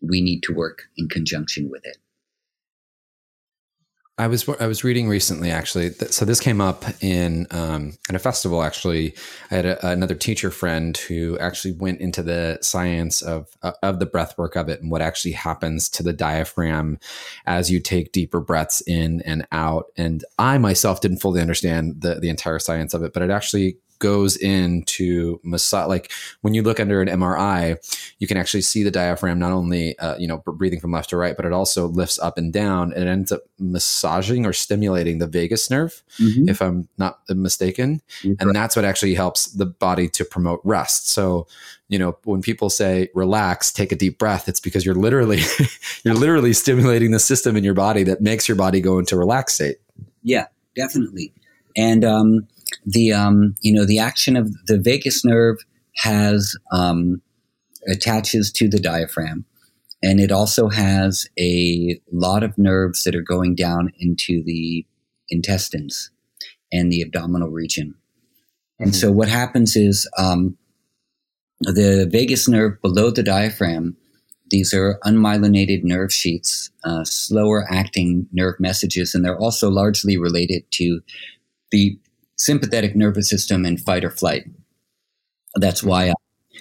We 0.00 0.20
need 0.20 0.42
to 0.44 0.54
work 0.54 0.82
in 0.96 1.08
conjunction 1.08 1.68
with 1.70 1.84
it. 1.84 1.98
I 4.18 4.26
was 4.26 4.48
I 4.48 4.66
was 4.66 4.82
reading 4.82 5.08
recently 5.08 5.52
actually. 5.52 5.90
So 5.90 6.24
this 6.24 6.40
came 6.40 6.60
up 6.60 6.84
in 7.00 7.46
um, 7.52 7.96
at 8.08 8.16
a 8.16 8.18
festival. 8.18 8.64
Actually, 8.64 9.14
I 9.50 9.54
had 9.54 9.66
a, 9.66 9.88
another 9.88 10.16
teacher 10.16 10.50
friend 10.50 10.96
who 10.96 11.38
actually 11.38 11.74
went 11.74 12.00
into 12.00 12.24
the 12.24 12.58
science 12.60 13.22
of 13.22 13.46
uh, 13.62 13.72
of 13.84 14.00
the 14.00 14.06
breath 14.06 14.36
work 14.36 14.56
of 14.56 14.68
it 14.68 14.82
and 14.82 14.90
what 14.90 15.02
actually 15.02 15.32
happens 15.32 15.88
to 15.90 16.02
the 16.02 16.12
diaphragm 16.12 16.98
as 17.46 17.70
you 17.70 17.78
take 17.78 18.10
deeper 18.10 18.40
breaths 18.40 18.80
in 18.88 19.22
and 19.22 19.46
out. 19.52 19.86
And 19.96 20.24
I 20.36 20.58
myself 20.58 21.00
didn't 21.00 21.18
fully 21.18 21.40
understand 21.40 22.00
the 22.00 22.16
the 22.16 22.28
entire 22.28 22.58
science 22.58 22.94
of 22.94 23.04
it, 23.04 23.12
but 23.12 23.22
it 23.22 23.30
actually 23.30 23.78
goes 23.98 24.36
into 24.36 25.40
massage. 25.42 25.88
Like 25.88 26.12
when 26.42 26.54
you 26.54 26.62
look 26.62 26.80
under 26.80 27.00
an 27.00 27.08
MRI, 27.08 27.76
you 28.18 28.26
can 28.26 28.36
actually 28.36 28.62
see 28.62 28.82
the 28.82 28.90
diaphragm 28.90 29.38
not 29.38 29.52
only 29.52 29.98
uh, 29.98 30.16
you 30.18 30.26
know 30.26 30.38
breathing 30.38 30.80
from 30.80 30.92
left 30.92 31.10
to 31.10 31.16
right, 31.16 31.36
but 31.36 31.44
it 31.44 31.52
also 31.52 31.86
lifts 31.86 32.18
up 32.18 32.38
and 32.38 32.52
down, 32.52 32.92
and 32.92 33.04
it 33.04 33.08
ends 33.08 33.32
up 33.32 33.42
massaging 33.58 34.46
or 34.46 34.52
stimulating 34.52 35.18
the 35.18 35.26
vagus 35.26 35.70
nerve, 35.70 36.02
mm-hmm. 36.18 36.48
if 36.48 36.60
I'm 36.60 36.88
not 36.98 37.20
mistaken, 37.28 38.00
and 38.22 38.54
that's 38.54 38.76
what 38.76 38.84
actually 38.84 39.14
helps 39.14 39.46
the 39.46 39.66
body 39.66 40.08
to 40.10 40.24
promote 40.24 40.60
rest. 40.64 41.08
So 41.08 41.46
you 41.88 41.98
know 41.98 42.16
when 42.24 42.42
people 42.42 42.68
say 42.68 43.08
relax 43.14 43.72
take 43.72 43.92
a 43.92 43.96
deep 43.96 44.18
breath 44.18 44.46
it's 44.46 44.60
because 44.60 44.84
you're 44.84 44.94
literally 44.94 45.40
you're 46.04 46.14
literally 46.14 46.52
stimulating 46.52 47.12
the 47.12 47.18
system 47.18 47.56
in 47.56 47.64
your 47.64 47.72
body 47.72 48.02
that 48.02 48.20
makes 48.20 48.46
your 48.46 48.56
body 48.56 48.80
go 48.80 48.98
into 48.98 49.16
relax 49.16 49.54
state 49.54 49.78
yeah 50.22 50.46
definitely 50.76 51.32
and 51.78 52.04
um, 52.04 52.46
the 52.88 53.12
um, 53.12 53.54
you 53.60 53.72
know 53.72 53.84
the 53.84 53.98
action 53.98 54.36
of 54.36 54.52
the 54.66 54.78
vagus 54.78 55.24
nerve 55.24 55.58
has 55.96 56.56
um, 56.72 57.20
attaches 57.88 58.50
to 58.52 58.68
the 58.68 58.78
diaphragm, 58.78 59.44
and 60.02 60.20
it 60.20 60.32
also 60.32 60.68
has 60.68 61.28
a 61.38 62.00
lot 62.12 62.42
of 62.42 62.56
nerves 62.56 63.04
that 63.04 63.14
are 63.14 63.22
going 63.22 63.54
down 63.54 63.92
into 63.98 64.42
the 64.44 64.86
intestines 65.28 66.10
and 66.72 66.90
the 66.90 67.02
abdominal 67.02 67.50
region. 67.50 67.94
And 68.78 68.90
mm-hmm. 68.90 69.00
so 69.00 69.12
what 69.12 69.28
happens 69.28 69.76
is 69.76 70.08
um, 70.16 70.56
the 71.60 72.08
vagus 72.10 72.48
nerve 72.48 72.80
below 72.80 73.10
the 73.10 73.22
diaphragm. 73.22 73.96
These 74.50 74.72
are 74.72 74.98
unmyelinated 75.04 75.84
nerve 75.84 76.10
sheets, 76.10 76.70
uh, 76.84 77.04
slower 77.04 77.66
acting 77.70 78.26
nerve 78.32 78.58
messages, 78.58 79.14
and 79.14 79.22
they're 79.22 79.38
also 79.38 79.68
largely 79.68 80.16
related 80.16 80.62
to 80.72 81.02
the 81.70 81.98
sympathetic 82.38 82.96
nervous 82.96 83.28
system 83.28 83.64
and 83.64 83.80
fight 83.80 84.04
or 84.04 84.10
flight. 84.10 84.44
That's 85.56 85.82
why 85.82 86.10
uh, 86.10 86.14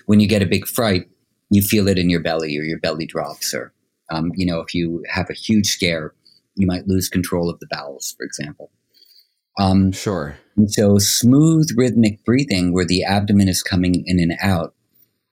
when 0.06 0.20
you 0.20 0.28
get 0.28 0.42
a 0.42 0.48
big 0.48 0.68
fright, 0.68 1.10
you 1.50 1.62
feel 1.62 1.88
it 1.88 1.98
in 1.98 2.10
your 2.10 2.22
belly 2.22 2.58
or 2.58 2.64
your 2.64 2.80
belly 2.80 3.06
drops. 3.06 3.54
Or, 3.54 3.74
um, 4.12 4.32
you 4.36 4.46
know, 4.46 4.60
if 4.60 4.74
you 4.74 5.04
have 5.10 5.30
a 5.30 5.34
huge 5.34 5.68
scare, 5.68 6.14
you 6.56 6.68
might 6.68 6.88
lose 6.88 7.10
control 7.10 7.50
of 7.50 7.60
the 7.60 7.68
bowels, 7.68 8.16
for 8.18 8.26
example. 8.26 8.72
Um, 9.60 9.92
sure. 9.92 10.38
so, 10.68 11.00
smooth 11.00 11.70
rhythmic 11.76 12.24
breathing, 12.24 12.74
where 12.74 12.86
the 12.86 13.04
abdomen 13.04 13.48
is 13.48 13.64
coming 13.64 14.04
in 14.06 14.20
and 14.20 14.34
out, 14.40 14.76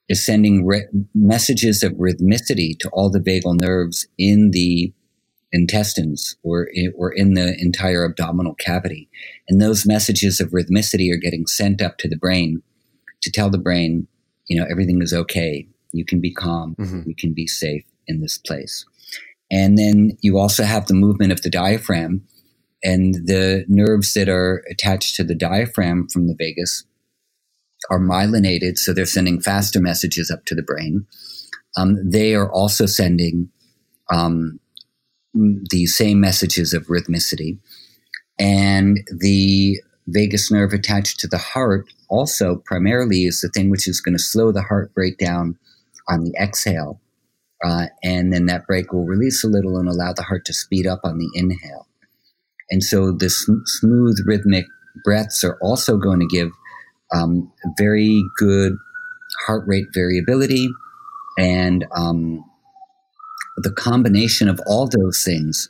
is 0.10 0.26
sending 0.26 0.66
re- 0.66 0.88
messages 1.14 1.84
of 1.84 1.94
rhythmicity 1.94 2.78
to 2.80 2.90
all 2.90 3.10
the 3.10 3.20
vagal 3.20 3.60
nerves 3.60 4.08
in 4.18 4.52
the 4.52 4.94
intestines 5.56 6.36
or 6.44 6.68
in, 6.74 6.94
or 6.98 7.12
in 7.12 7.34
the 7.34 7.56
entire 7.60 8.06
abdominal 8.06 8.54
cavity. 8.56 9.10
And 9.48 9.62
those 9.62 9.86
messages 9.86 10.40
of 10.40 10.52
rhythmicity 10.52 11.12
are 11.12 11.18
getting 11.18 11.48
sent 11.48 11.82
up 11.82 11.98
to 12.00 12.10
the 12.10 12.18
brain 12.18 12.62
to 13.22 13.32
tell 13.32 13.50
the 13.50 13.58
brain, 13.58 14.08
you 14.48 14.60
know, 14.60 14.68
everything 14.70 15.02
is 15.02 15.14
okay. 15.14 15.66
You 15.94 16.06
can 16.06 16.20
be 16.20 16.34
calm. 16.34 16.76
Mm-hmm. 16.78 17.10
You 17.10 17.16
can 17.16 17.34
be 17.34 17.48
safe 17.48 17.86
in 18.06 18.22
this 18.22 18.38
place. 18.38 18.86
And 19.50 19.78
then 19.78 20.18
you 20.22 20.38
also 20.38 20.64
have 20.64 20.88
the 20.88 20.94
movement 20.94 21.32
of 21.32 21.42
the 21.42 21.50
diaphragm 21.50 22.28
and 22.84 23.16
the 23.16 23.64
nerves 23.68 24.14
that 24.14 24.28
are 24.28 24.64
attached 24.70 25.16
to 25.16 25.24
the 25.24 25.36
diaphragm 25.36 26.08
from 26.10 26.28
the 26.28 26.36
vagus 26.38 26.84
are 27.90 28.00
myelinated. 28.00 28.78
So 28.78 28.94
they're 28.94 29.06
sending 29.06 29.40
faster 29.40 29.80
messages 29.80 30.30
up 30.30 30.46
to 30.46 30.56
the 30.56 30.64
brain. 30.64 31.08
Um, 31.78 31.98
they 32.10 32.36
are 32.36 32.52
also 32.52 32.86
sending 32.86 33.50
um, 34.12 34.60
the 35.36 35.86
same 35.86 36.20
messages 36.20 36.74
of 36.74 36.88
rhythmicity. 36.88 37.60
And 38.40 39.00
the 39.12 39.80
vagus 40.08 40.52
nerve 40.52 40.74
attached 40.74 41.20
to 41.20 41.28
the 41.28 41.38
heart 41.38 41.88
also 42.10 42.58
primarily 42.58 43.26
is 43.26 43.42
the 43.42 43.50
thing 43.50 43.70
which 43.70 43.88
is 43.88 44.02
going 44.02 44.16
to 44.16 44.24
slow 44.24 44.52
the 44.52 44.62
heart 44.62 44.92
rate 44.96 45.18
down 45.18 45.58
on 46.08 46.24
the 46.24 46.34
exhale. 46.40 47.02
Uh, 47.64 47.88
and 48.04 48.32
then 48.32 48.46
that 48.46 48.68
brake 48.68 48.92
will 48.92 49.06
release 49.06 49.44
a 49.44 49.48
little 49.48 49.78
and 49.78 49.88
allow 49.88 50.14
the 50.14 50.24
heart 50.24 50.46
to 50.46 50.54
speed 50.54 50.86
up 50.86 51.00
on 51.04 51.18
the 51.18 51.30
inhale. 51.34 51.88
And 52.70 52.84
so 52.84 53.12
the 53.12 53.30
sm- 53.30 53.64
smooth 53.66 54.20
rhythmic 54.26 54.66
breaths 55.04 55.44
are 55.44 55.58
also 55.62 55.98
going 55.98 56.20
to 56.20 56.28
give 56.28 56.52
um, 57.14 57.52
very 57.78 58.24
good 58.38 58.78
heart 59.46 59.64
rate 59.68 59.88
variability 59.94 60.70
and 61.38 61.86
um, 61.96 62.44
the 63.58 63.72
combination 63.72 64.50
of 64.50 64.60
all 64.66 64.88
those 64.88 65.24
things 65.24 65.70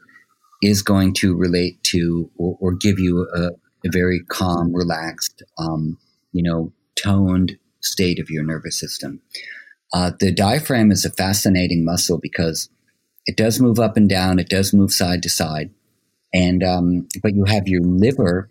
is 0.61 0.81
going 0.81 1.13
to 1.13 1.35
relate 1.35 1.81
to 1.83 2.29
or, 2.37 2.57
or 2.59 2.73
give 2.73 2.99
you 2.99 3.27
a, 3.35 3.49
a, 3.85 3.91
very 3.91 4.21
calm, 4.29 4.73
relaxed, 4.73 5.43
um, 5.59 5.97
you 6.31 6.41
know, 6.41 6.71
toned 6.95 7.57
state 7.81 8.19
of 8.19 8.29
your 8.29 8.43
nervous 8.43 8.79
system. 8.79 9.21
Uh, 9.93 10.11
the 10.19 10.31
diaphragm 10.31 10.91
is 10.91 11.05
a 11.05 11.11
fascinating 11.11 11.85
muscle 11.85 12.17
because 12.19 12.69
it 13.27 13.37
does 13.37 13.59
move 13.59 13.79
up 13.79 13.95
and 13.97 14.09
down, 14.09 14.39
it 14.39 14.49
does 14.49 14.73
move 14.73 14.91
side 14.91 15.21
to 15.23 15.29
side, 15.29 15.69
and 16.33 16.63
um, 16.63 17.07
but 17.21 17.33
you 17.33 17.45
have 17.45 17.67
your 17.67 17.81
liver 17.81 18.49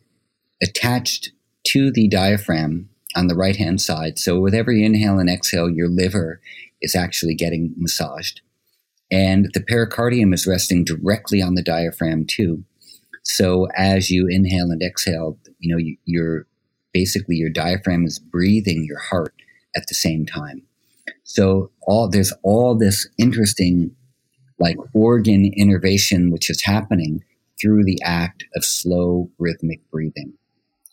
attached 0.62 1.32
to 1.64 1.90
the 1.90 2.08
diaphragm 2.08 2.88
on 3.16 3.26
the 3.26 3.34
right 3.34 3.56
hand 3.56 3.80
side. 3.80 4.18
So 4.18 4.40
with 4.40 4.54
every 4.54 4.84
inhale 4.84 5.18
and 5.18 5.30
exhale, 5.30 5.70
your 5.70 5.88
liver 5.88 6.40
is 6.80 6.94
actually 6.94 7.34
getting 7.34 7.74
massaged. 7.76 8.40
And 9.14 9.48
the 9.54 9.60
pericardium 9.60 10.34
is 10.34 10.44
resting 10.44 10.82
directly 10.82 11.40
on 11.40 11.54
the 11.54 11.62
diaphragm 11.62 12.26
too. 12.26 12.64
So 13.22 13.68
as 13.76 14.10
you 14.10 14.26
inhale 14.28 14.72
and 14.72 14.82
exhale, 14.82 15.38
you 15.60 15.72
know, 15.72 15.78
you, 15.78 15.96
you're 16.04 16.46
basically 16.92 17.36
your 17.36 17.48
diaphragm 17.48 18.04
is 18.04 18.18
breathing 18.18 18.84
your 18.84 18.98
heart 18.98 19.32
at 19.76 19.86
the 19.86 19.94
same 19.94 20.26
time. 20.26 20.62
So 21.22 21.70
all 21.82 22.08
there's 22.08 22.32
all 22.42 22.76
this 22.76 23.08
interesting 23.16 23.94
like 24.58 24.76
organ 24.94 25.48
innervation 25.54 26.32
which 26.32 26.50
is 26.50 26.64
happening 26.64 27.22
through 27.60 27.84
the 27.84 28.00
act 28.02 28.44
of 28.56 28.64
slow 28.64 29.30
rhythmic 29.38 29.88
breathing. 29.92 30.32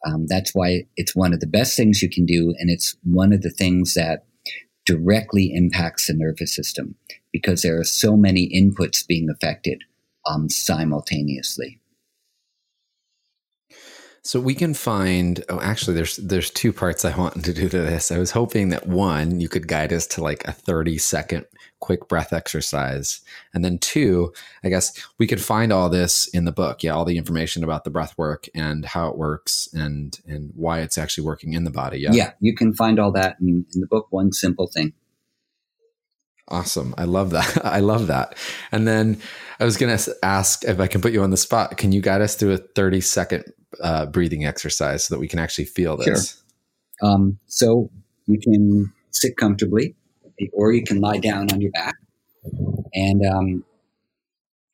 Um, 0.06 0.28
that's 0.28 0.54
why 0.54 0.86
it's 0.96 1.16
one 1.16 1.34
of 1.34 1.40
the 1.40 1.48
best 1.48 1.76
things 1.76 2.04
you 2.04 2.10
can 2.10 2.28
do, 2.28 2.54
and 2.60 2.70
it's 2.70 2.96
one 3.04 3.34
of 3.34 3.42
the 3.42 3.52
things 3.52 3.96
that 3.96 4.26
directly 4.86 5.52
impacts 5.54 6.06
the 6.06 6.14
nervous 6.14 6.56
system 6.56 6.96
because 7.32 7.62
there 7.62 7.80
are 7.80 7.84
so 7.84 8.18
many 8.18 8.50
inputs 8.50 9.06
being 9.06 9.30
affected 9.30 9.84
um, 10.26 10.50
simultaneously. 10.50 11.82
So 14.24 14.40
we 14.40 14.54
can 14.54 14.76
find. 14.76 15.44
Oh, 15.50 15.60
actually, 15.62 15.96
there's 15.96 16.18
there's 16.18 16.52
two 16.52 16.72
parts 16.72 17.04
I 17.04 17.18
wanted 17.18 17.44
to 17.44 17.54
do 17.54 17.68
to 17.70 17.80
this. 17.80 18.12
I 18.12 18.20
was 18.20 18.30
hoping 18.30 18.70
that 18.70 18.86
one, 18.86 19.40
you 19.40 19.50
could 19.50 19.68
guide 19.68 19.92
us 19.92 20.06
to 20.08 20.22
like 20.22 20.48
a 20.48 20.52
30 20.52 21.00
second 21.00 21.48
quick 21.80 22.08
breath 22.08 22.32
exercise, 22.32 23.22
and 23.56 23.66
then 23.66 23.80
two, 23.80 24.32
I 24.64 24.70
guess 24.70 24.94
we 25.18 25.26
could 25.26 25.42
find 25.42 25.74
all 25.74 25.90
this 25.90 26.28
in 26.28 26.46
the 26.46 26.52
book. 26.52 26.84
Yeah, 26.84 26.92
all 26.92 27.04
the 27.04 27.18
information 27.18 27.64
about 27.64 27.84
the 27.84 27.90
breath 27.90 28.16
work 28.16 28.48
and 28.54 28.86
how 28.86 29.10
it 29.10 29.18
works 29.18 29.68
and 29.74 30.20
and 30.28 30.52
why 30.56 30.82
it's 30.82 31.00
actually 31.00 31.26
working 31.26 31.54
in 31.54 31.64
the 31.64 31.72
body. 31.72 31.98
Yeah, 31.98 32.12
yeah, 32.14 32.32
you 32.40 32.54
can 32.54 32.76
find 32.76 33.00
all 33.00 33.12
that 33.14 33.38
in, 33.42 33.66
in 33.74 33.82
the 33.82 33.88
book. 33.88 34.06
One 34.12 34.34
simple 34.34 34.68
thing. 34.68 34.94
Awesome. 36.52 36.94
I 36.98 37.06
love 37.06 37.30
that. 37.32 37.66
I 37.66 37.80
love 37.80 38.08
that. 38.08 38.38
And 38.72 38.88
then 38.88 39.20
I 39.60 39.66
was 39.66 39.78
going 39.78 39.98
to 39.98 40.16
ask 40.22 40.66
if 40.66 40.80
I 40.80 40.88
can 40.88 41.02
put 41.02 41.14
you 41.14 41.24
on 41.24 41.32
the 41.32 41.38
spot. 41.38 41.78
Can 41.78 41.94
you 41.94 42.02
guide 42.02 42.22
us 42.22 42.36
through 42.36 42.54
a 42.54 42.58
30 42.58 43.02
second 43.02 43.46
uh, 43.82 44.06
breathing 44.08 44.46
exercise 44.46 45.06
so 45.06 45.16
that 45.16 45.20
we 45.20 45.30
can 45.30 45.40
actually 45.40 45.66
feel 45.66 45.98
this? 45.98 46.44
Sure. 47.00 47.10
Um, 47.10 47.40
so 47.48 47.90
you 48.28 48.40
can 48.40 48.92
sit 49.12 49.38
comfortably 49.38 49.96
or 50.54 50.74
you 50.74 50.84
can 50.84 51.00
lie 51.00 51.20
down 51.20 51.52
on 51.52 51.62
your 51.62 51.72
back. 51.72 51.96
And 52.94 53.26
um, 53.26 53.64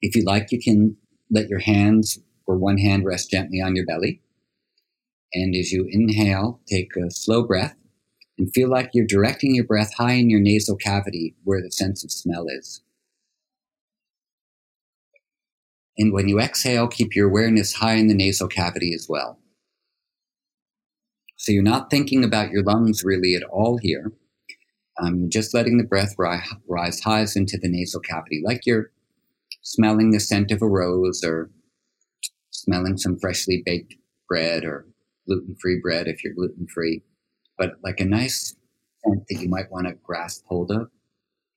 if 0.01 0.15
you 0.15 0.23
like, 0.25 0.51
you 0.51 0.59
can 0.59 0.97
let 1.29 1.47
your 1.47 1.59
hands 1.59 2.19
or 2.47 2.57
one 2.57 2.77
hand 2.77 3.05
rest 3.05 3.29
gently 3.29 3.61
on 3.61 3.75
your 3.75 3.85
belly. 3.85 4.19
And 5.33 5.55
as 5.55 5.71
you 5.71 5.87
inhale, 5.91 6.59
take 6.67 6.95
a 6.95 7.11
slow 7.11 7.43
breath 7.43 7.75
and 8.37 8.53
feel 8.53 8.69
like 8.69 8.91
you're 8.93 9.05
directing 9.05 9.55
your 9.55 9.65
breath 9.65 9.93
high 9.95 10.13
in 10.13 10.29
your 10.29 10.39
nasal 10.39 10.75
cavity 10.75 11.35
where 11.43 11.61
the 11.61 11.71
sense 11.71 12.03
of 12.03 12.11
smell 12.11 12.45
is. 12.47 12.81
And 15.97 16.13
when 16.13 16.29
you 16.29 16.39
exhale, 16.39 16.87
keep 16.87 17.15
your 17.15 17.27
awareness 17.27 17.73
high 17.73 17.95
in 17.95 18.07
the 18.07 18.13
nasal 18.13 18.47
cavity 18.47 18.93
as 18.93 19.07
well. 19.09 19.39
So 21.37 21.51
you're 21.51 21.63
not 21.63 21.89
thinking 21.89 22.23
about 22.23 22.51
your 22.51 22.63
lungs 22.63 23.03
really 23.03 23.35
at 23.35 23.43
all 23.43 23.77
here. 23.77 24.11
Um, 25.01 25.29
just 25.29 25.53
letting 25.53 25.77
the 25.77 25.83
breath 25.83 26.15
ri- 26.17 26.41
rise 26.67 26.99
highs 26.99 27.35
into 27.35 27.57
the 27.57 27.69
nasal 27.69 28.01
cavity, 28.01 28.41
like 28.43 28.61
you're 28.65 28.91
smelling 29.61 30.11
the 30.11 30.19
scent 30.19 30.51
of 30.51 30.61
a 30.61 30.67
rose 30.67 31.23
or 31.23 31.51
smelling 32.51 32.97
some 32.97 33.17
freshly 33.19 33.61
baked 33.65 33.95
bread 34.27 34.63
or 34.63 34.87
gluten 35.27 35.55
free 35.61 35.79
bread 35.81 36.07
if 36.07 36.23
you're 36.23 36.33
gluten 36.33 36.67
free 36.67 37.03
but 37.57 37.73
like 37.83 37.99
a 37.99 38.05
nice 38.05 38.55
scent 39.03 39.27
that 39.29 39.41
you 39.41 39.49
might 39.49 39.71
want 39.71 39.87
to 39.87 39.93
grasp 40.03 40.45
hold 40.47 40.71
of. 40.71 40.89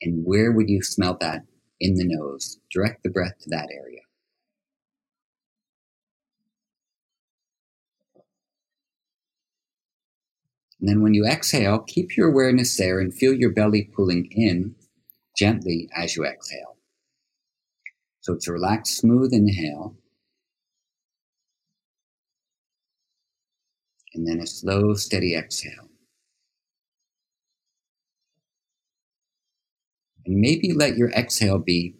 And 0.02 0.24
where 0.24 0.52
would 0.52 0.68
you 0.70 0.82
smell 0.82 1.16
that? 1.20 1.42
In 1.80 1.94
the 1.94 2.04
nose. 2.04 2.58
Direct 2.72 3.02
the 3.02 3.10
breath 3.10 3.38
to 3.40 3.50
that 3.50 3.68
area. 3.72 4.00
And 10.80 10.88
then 10.88 11.02
when 11.02 11.14
you 11.14 11.26
exhale, 11.26 11.80
keep 11.80 12.16
your 12.16 12.28
awareness 12.30 12.76
there 12.76 13.00
and 13.00 13.12
feel 13.14 13.34
your 13.34 13.50
belly 13.50 13.90
pulling 13.94 14.26
in 14.32 14.74
gently 15.36 15.88
as 15.94 16.16
you 16.16 16.24
exhale. 16.24 16.76
So 18.22 18.32
it's 18.32 18.48
a 18.48 18.52
relaxed, 18.52 18.96
smooth 18.96 19.32
inhale. 19.32 19.94
And 24.14 24.26
then 24.26 24.40
a 24.40 24.46
slow, 24.46 24.94
steady 24.94 25.36
exhale. 25.36 25.89
And 30.26 30.36
maybe 30.36 30.72
let 30.72 30.96
your 30.96 31.10
exhale 31.10 31.58
be 31.58 31.94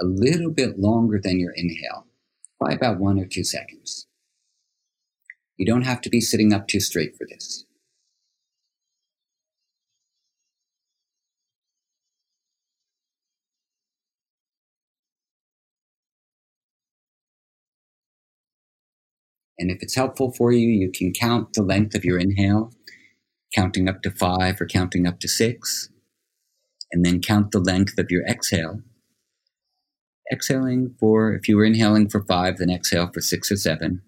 a 0.00 0.04
little 0.04 0.50
bit 0.50 0.78
longer 0.78 1.20
than 1.22 1.38
your 1.38 1.52
inhale, 1.52 2.06
by 2.58 2.72
about 2.72 2.98
one 2.98 3.18
or 3.18 3.26
two 3.26 3.44
seconds. 3.44 4.06
You 5.56 5.66
don't 5.66 5.82
have 5.82 6.00
to 6.02 6.10
be 6.10 6.20
sitting 6.20 6.52
up 6.52 6.68
too 6.68 6.80
straight 6.80 7.16
for 7.16 7.26
this. 7.28 7.64
And 19.58 19.72
if 19.72 19.82
it's 19.82 19.96
helpful 19.96 20.32
for 20.32 20.52
you, 20.52 20.68
you 20.68 20.90
can 20.92 21.12
count 21.12 21.54
the 21.54 21.62
length 21.62 21.96
of 21.96 22.04
your 22.04 22.18
inhale, 22.18 22.72
counting 23.52 23.88
up 23.88 24.02
to 24.02 24.10
five 24.12 24.60
or 24.60 24.66
counting 24.66 25.04
up 25.06 25.18
to 25.20 25.28
six 25.28 25.90
and 26.92 27.04
then 27.04 27.20
count 27.20 27.50
the 27.50 27.60
length 27.60 27.98
of 27.98 28.10
your 28.10 28.26
exhale. 28.26 28.80
Exhaling 30.32 30.94
for, 30.98 31.32
if 31.32 31.48
you 31.48 31.56
were 31.56 31.64
inhaling 31.64 32.08
for 32.08 32.22
five, 32.24 32.58
then 32.58 32.70
exhale 32.70 33.10
for 33.12 33.20
six 33.20 33.50
or 33.50 33.56
seven. 33.56 34.02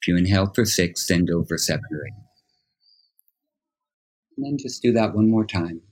If 0.00 0.08
you 0.08 0.16
inhale 0.16 0.50
for 0.54 0.64
six, 0.64 1.06
then 1.06 1.24
go 1.24 1.44
for 1.44 1.58
seven 1.58 1.84
or 1.92 2.06
eight. 2.06 2.14
And 4.36 4.46
then 4.46 4.58
just 4.58 4.82
do 4.82 4.92
that 4.92 5.14
one 5.14 5.30
more 5.30 5.46
time. 5.46 5.82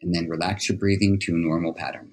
And 0.00 0.14
then 0.14 0.28
relax 0.28 0.68
your 0.68 0.78
breathing 0.78 1.18
to 1.20 1.34
a 1.34 1.38
normal 1.38 1.72
pattern. 1.74 2.12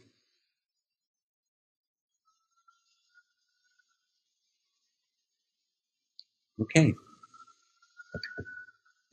Okay. 6.62 6.94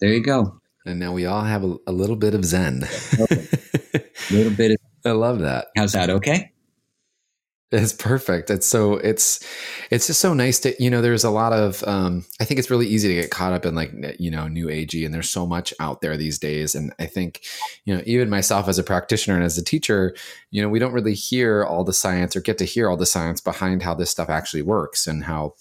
There 0.01 0.13
you 0.13 0.23
go. 0.23 0.61
And 0.85 0.99
now 0.99 1.13
we 1.13 1.27
all 1.27 1.43
have 1.43 1.65
a, 1.65 1.77
a 1.87 1.93
little 1.93 2.17
bit 2.17 2.35
of 2.35 2.45
Zen. 2.45 2.83
a 3.21 4.35
little 4.35 4.53
bit 4.53 4.73
of. 4.73 4.77
I 5.05 5.13
love 5.13 5.41
that. 5.41 5.69
How's 5.77 5.93
that? 5.93 6.11
Okay. 6.11 6.53
It's 7.73 7.95
perfect. 7.95 8.51
It's 8.51 8.67
so 8.67 8.95
it's 8.97 9.41
it's 9.91 10.07
just 10.07 10.21
so 10.21 10.35
nice 10.35 10.61
to 10.61 10.75
you 10.83 10.91
know. 10.91 11.01
There's 11.01 11.25
a 11.25 11.31
lot 11.31 11.55
of 11.55 11.83
um, 11.85 12.23
I 12.39 12.45
think 12.45 12.59
it's 12.59 12.71
really 12.71 12.87
easy 12.87 13.09
to 13.09 13.15
get 13.15 13.31
caught 13.31 13.55
up 13.55 13.65
in 13.65 13.75
like 13.75 13.93
you 14.19 14.31
know 14.31 14.47
new 14.47 14.67
agey, 14.67 15.07
and 15.07 15.15
there's 15.15 15.31
so 15.31 15.47
much 15.47 15.73
out 15.81 16.03
there 16.03 16.19
these 16.19 16.39
days. 16.39 16.75
And 16.75 16.93
I 16.99 17.07
think 17.07 17.41
you 17.87 17.97
know 17.97 18.03
even 18.05 18.29
myself 18.29 18.69
as 18.69 18.79
a 18.79 18.85
practitioner 18.85 19.37
and 19.37 19.45
as 19.45 19.57
a 19.57 19.65
teacher, 19.65 20.15
you 20.51 20.61
know 20.61 20.69
we 20.69 20.81
don't 20.81 20.93
really 20.93 21.15
hear 21.15 21.65
all 21.65 21.83
the 21.83 21.95
science 21.95 22.37
or 22.37 22.43
get 22.43 22.59
to 22.59 22.67
hear 22.67 22.91
all 22.91 22.99
the 22.99 23.07
science 23.07 23.41
behind 23.41 23.83
how 23.83 23.95
this 23.95 24.11
stuff 24.11 24.29
actually 24.29 24.63
works 24.63 25.07
and 25.07 25.25
how 25.25 25.55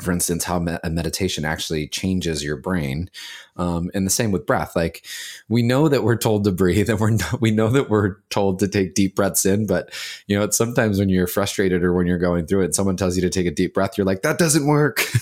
for 0.00 0.12
instance, 0.12 0.44
how 0.44 0.64
a 0.84 0.90
meditation 0.90 1.44
actually 1.44 1.88
changes 1.88 2.44
your 2.44 2.56
brain. 2.56 3.10
Um, 3.56 3.90
and 3.94 4.06
the 4.06 4.10
same 4.10 4.32
with 4.32 4.44
breath. 4.44 4.76
Like 4.76 5.06
we 5.48 5.62
know 5.62 5.88
that 5.88 6.02
we're 6.04 6.18
told 6.18 6.44
to 6.44 6.52
breathe 6.52 6.90
and 6.90 7.00
we're 7.00 7.10
no, 7.10 7.24
we 7.40 7.50
know 7.50 7.68
that 7.68 7.88
we're 7.88 8.16
told 8.28 8.58
to 8.58 8.68
take 8.68 8.94
deep 8.94 9.16
breaths 9.16 9.46
in, 9.46 9.66
but 9.66 9.90
you 10.26 10.36
know, 10.36 10.44
it's 10.44 10.56
sometimes 10.56 10.98
when 10.98 11.08
you're 11.08 11.26
frustrated 11.26 11.82
or 11.82 11.94
when 11.94 12.06
you're 12.06 12.18
going 12.18 12.46
through 12.46 12.62
it, 12.62 12.64
and 12.66 12.74
someone 12.74 12.96
tells 12.96 13.16
you 13.16 13.22
to 13.22 13.30
take 13.30 13.46
a 13.46 13.50
deep 13.50 13.72
breath, 13.72 13.96
you're 13.96 14.04
like, 14.04 14.22
that 14.22 14.38
doesn't 14.38 14.66
work. 14.66 15.06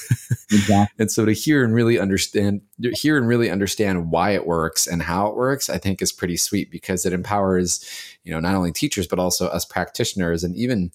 Exactly. 0.52 1.02
and 1.02 1.10
so 1.10 1.24
to 1.24 1.32
hear 1.32 1.64
and 1.64 1.74
really 1.74 1.98
understand, 1.98 2.60
hear 2.94 3.16
and 3.16 3.28
really 3.28 3.50
understand 3.50 4.10
why 4.10 4.30
it 4.30 4.46
works 4.46 4.87
and 4.87 5.02
how 5.02 5.28
it 5.28 5.37
works, 5.37 5.70
I 5.70 5.78
think 5.78 6.02
is 6.02 6.12
pretty 6.12 6.37
sweet 6.37 6.70
because 6.70 7.06
it 7.06 7.12
empowers, 7.12 7.84
you 8.24 8.32
know, 8.32 8.40
not 8.40 8.54
only 8.54 8.72
teachers, 8.72 9.06
but 9.06 9.18
also 9.18 9.46
us 9.48 9.64
practitioners 9.64 10.42
and 10.44 10.56
even 10.56 10.90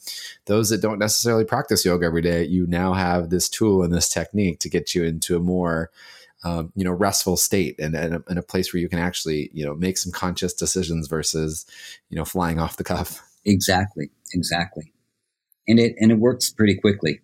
those 0.45 0.69
that 0.69 0.81
don't 0.81 0.99
necessarily 0.99 1.45
practice 1.45 1.85
yoga 1.85 2.05
every 2.05 2.21
day. 2.21 2.43
You 2.43 2.67
now 2.67 2.93
have 2.93 3.29
this 3.29 3.47
tool 3.49 3.83
and 3.83 3.93
this 3.93 4.09
technique 4.09 4.59
to 4.59 4.69
get 4.69 4.93
you 4.93 5.03
into 5.03 5.35
a 5.35 5.39
more 5.39 5.91
um, 6.43 6.71
you 6.75 6.83
know 6.83 6.91
restful 6.91 7.37
state 7.37 7.77
and, 7.79 7.95
and, 7.95 8.15
a, 8.15 8.23
and 8.29 8.39
a 8.39 8.43
place 8.43 8.73
where 8.73 8.79
you 8.79 8.87
can 8.89 8.99
actually 8.99 9.49
you 9.53 9.65
know 9.65 9.75
make 9.75 9.97
some 9.97 10.11
conscious 10.11 10.53
decisions 10.53 11.07
versus 11.07 11.65
you 12.09 12.15
know 12.15 12.25
flying 12.25 12.59
off 12.59 12.77
the 12.77 12.83
cuff. 12.83 13.21
Exactly 13.45 14.09
exactly. 14.33 14.91
And 15.67 15.79
it 15.79 15.95
and 15.99 16.11
it 16.11 16.19
works 16.19 16.49
pretty 16.49 16.75
quickly 16.75 17.21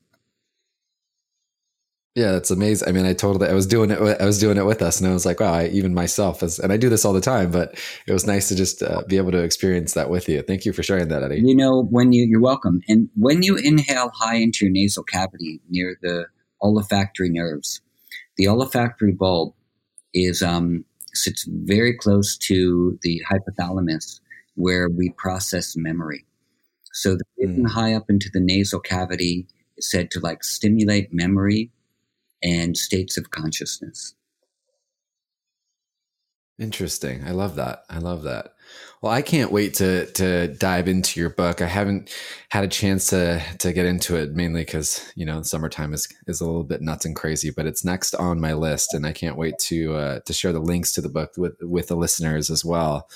yeah, 2.16 2.32
that's 2.32 2.50
amazing. 2.50 2.88
I 2.88 2.94
mean, 2.94 3.06
I 3.06 3.14
totally, 3.14 3.50
I 3.50 3.54
was 3.54 3.68
doing 3.68 3.92
it, 3.92 4.00
I 4.00 4.26
was 4.26 4.40
doing 4.40 4.58
it 4.58 4.66
with 4.66 4.82
us 4.82 5.02
and 5.02 5.10
I 5.10 5.14
was 5.14 5.26
like, 5.26 5.42
wow, 5.42 5.54
I, 5.54 5.68
even 5.68 5.94
myself 5.94 6.42
as, 6.44 6.60
and 6.60 6.72
I 6.72 6.78
do 6.78 6.88
this 6.88 7.04
all 7.04 7.12
the 7.12 7.20
time, 7.20 7.52
but 7.52 7.78
it 8.08 8.14
was 8.14 8.26
nice 8.26 8.48
to 8.48 8.56
just 8.56 8.82
uh, 8.82 9.04
be 9.06 9.18
able 9.18 9.32
to 9.32 9.44
experience 9.44 9.94
that 9.96 10.10
with 10.10 10.30
you. 10.30 10.42
Thank 10.42 10.66
you 10.66 10.72
for 10.72 10.82
sharing 10.82 11.10
that, 11.10 11.24
Eddie. 11.24 11.42
You 11.42 11.56
know, 11.56 11.84
when 11.84 12.14
you, 12.14 12.24
you're 12.24 12.40
welcome. 12.40 12.82
And 12.88 13.10
when 13.16 13.44
you 13.44 13.58
inhale 13.58 14.12
high 14.16 14.38
into 14.38 14.66
your 14.66 14.72
nasal 14.72 15.04
cavity 15.04 15.60
near 15.70 15.98
the 16.02 16.28
olfactory 16.62 17.30
nerves, 17.30 17.82
the 18.38 18.48
olfactory 18.48 19.12
bulb 19.12 19.54
is 20.14 20.42
um, 20.42 20.86
sits 21.14 21.46
very 21.50 21.98
close 21.98 22.38
to 22.38 22.98
the 23.02 23.22
hypothalamus, 23.30 24.22
where 24.56 24.88
we 24.88 25.14
process 25.18 25.76
memory. 25.76 26.26
So 26.94 27.18
the 27.18 27.26
breathing 27.36 27.66
mm. 27.66 27.70
high 27.72 27.94
up 27.94 28.06
into 28.10 28.30
the 28.32 28.40
nasal 28.40 28.80
cavity 28.80 29.48
is 29.76 29.92
said 29.92 30.12
to 30.12 30.22
like 30.22 30.46
stimulate 30.46 31.14
memory 31.14 31.72
and 32.46 32.78
states 32.78 33.18
of 33.18 33.32
consciousness. 33.32 34.14
Interesting. 36.58 37.26
I 37.26 37.32
love 37.32 37.56
that. 37.58 37.84
I 37.90 37.98
love 37.98 38.24
that. 38.24 38.54
Well, 39.02 39.12
I 39.12 39.22
can't 39.22 39.52
wait 39.52 39.74
to 39.76 40.06
to 40.14 40.48
dive 40.48 40.88
into 40.88 41.20
your 41.20 41.30
book. 41.30 41.62
I 41.62 41.68
haven't 41.68 42.10
had 42.50 42.64
a 42.64 42.70
chance 42.70 43.08
to 43.08 43.42
to 43.60 43.74
get 43.74 43.86
into 43.86 44.16
it 44.16 44.32
mainly 44.32 44.62
because 44.62 45.12
you 45.16 45.26
know 45.26 45.42
summertime 45.42 45.94
is 45.94 46.08
is 46.28 46.40
a 46.40 46.46
little 46.46 46.64
bit 46.64 46.82
nuts 46.82 47.04
and 47.04 47.16
crazy, 47.16 47.50
but 47.50 47.66
it's 47.66 47.84
next 47.84 48.16
on 48.16 48.40
my 48.40 48.54
list, 48.54 48.94
and 48.94 49.06
I 49.06 49.12
can't 49.12 49.38
wait 49.38 49.60
to 49.60 49.96
uh, 49.96 50.20
to 50.22 50.34
share 50.34 50.54
the 50.54 50.60
links 50.60 50.94
to 50.94 51.02
the 51.02 51.10
book 51.10 51.32
with 51.38 51.58
with 51.62 51.90
the 51.90 51.98
listeners 51.98 52.50
as 52.50 52.64
well. 52.64 53.10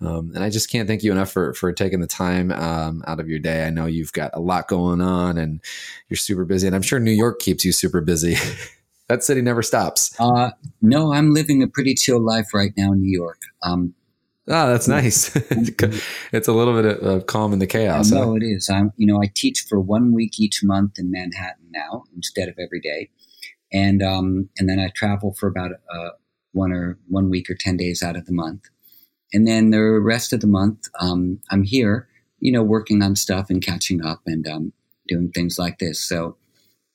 Um, 0.00 0.32
and 0.34 0.44
I 0.44 0.50
just 0.50 0.70
can't 0.70 0.86
thank 0.86 1.02
you 1.02 1.10
enough 1.10 1.32
for 1.32 1.54
for 1.54 1.72
taking 1.72 2.00
the 2.00 2.06
time 2.06 2.52
um, 2.52 3.02
out 3.06 3.18
of 3.18 3.28
your 3.28 3.38
day. 3.38 3.66
I 3.66 3.70
know 3.70 3.86
you've 3.86 4.12
got 4.12 4.30
a 4.34 4.40
lot 4.40 4.68
going 4.68 5.00
on, 5.00 5.38
and 5.38 5.60
you're 6.08 6.18
super 6.18 6.44
busy, 6.44 6.66
and 6.66 6.76
I'm 6.76 6.82
sure 6.82 7.00
New 7.00 7.12
York 7.12 7.40
keeps 7.40 7.64
you 7.64 7.72
super 7.72 8.00
busy. 8.00 8.36
that 9.08 9.24
city 9.24 9.40
never 9.40 9.62
stops. 9.62 10.14
Uh, 10.20 10.50
no, 10.82 11.12
I'm 11.12 11.32
living 11.32 11.62
a 11.62 11.66
pretty 11.66 11.94
chill 11.94 12.20
life 12.20 12.52
right 12.52 12.72
now 12.76 12.92
in 12.92 13.00
New 13.00 13.10
York. 13.10 13.40
Um, 13.62 13.94
Oh, 14.48 14.68
that's 14.70 14.86
nice. 14.86 15.34
it's 16.32 16.46
a 16.46 16.52
little 16.52 16.80
bit 16.80 17.00
of 17.00 17.26
calm 17.26 17.52
in 17.52 17.58
the 17.58 17.66
chaos. 17.66 18.12
No, 18.12 18.30
huh? 18.30 18.34
it 18.34 18.44
is. 18.44 18.70
I'm, 18.70 18.92
you 18.96 19.06
know, 19.06 19.20
I 19.20 19.30
teach 19.34 19.62
for 19.68 19.80
one 19.80 20.12
week 20.14 20.38
each 20.38 20.62
month 20.62 20.98
in 20.98 21.10
Manhattan 21.10 21.66
now 21.72 22.04
instead 22.14 22.48
of 22.48 22.56
every 22.58 22.80
day, 22.80 23.10
and 23.72 24.02
um, 24.02 24.48
and 24.58 24.68
then 24.68 24.78
I 24.78 24.90
travel 24.94 25.34
for 25.34 25.48
about 25.48 25.72
uh, 25.72 26.10
one 26.52 26.72
or 26.72 26.96
one 27.08 27.28
week 27.28 27.50
or 27.50 27.54
ten 27.54 27.76
days 27.76 28.04
out 28.04 28.16
of 28.16 28.26
the 28.26 28.32
month, 28.32 28.68
and 29.32 29.46
then 29.46 29.70
the 29.70 29.80
rest 29.80 30.32
of 30.32 30.40
the 30.40 30.46
month 30.46 30.88
um, 31.00 31.40
I'm 31.50 31.62
here, 31.62 32.08
you 32.40 32.52
know, 32.52 32.62
working 32.62 33.02
on 33.02 33.16
stuff 33.16 33.50
and 33.50 33.64
catching 33.64 34.04
up 34.04 34.20
and 34.26 34.46
um, 34.46 34.72
doing 35.08 35.30
things 35.30 35.58
like 35.58 35.78
this. 35.78 36.00
So 36.00 36.36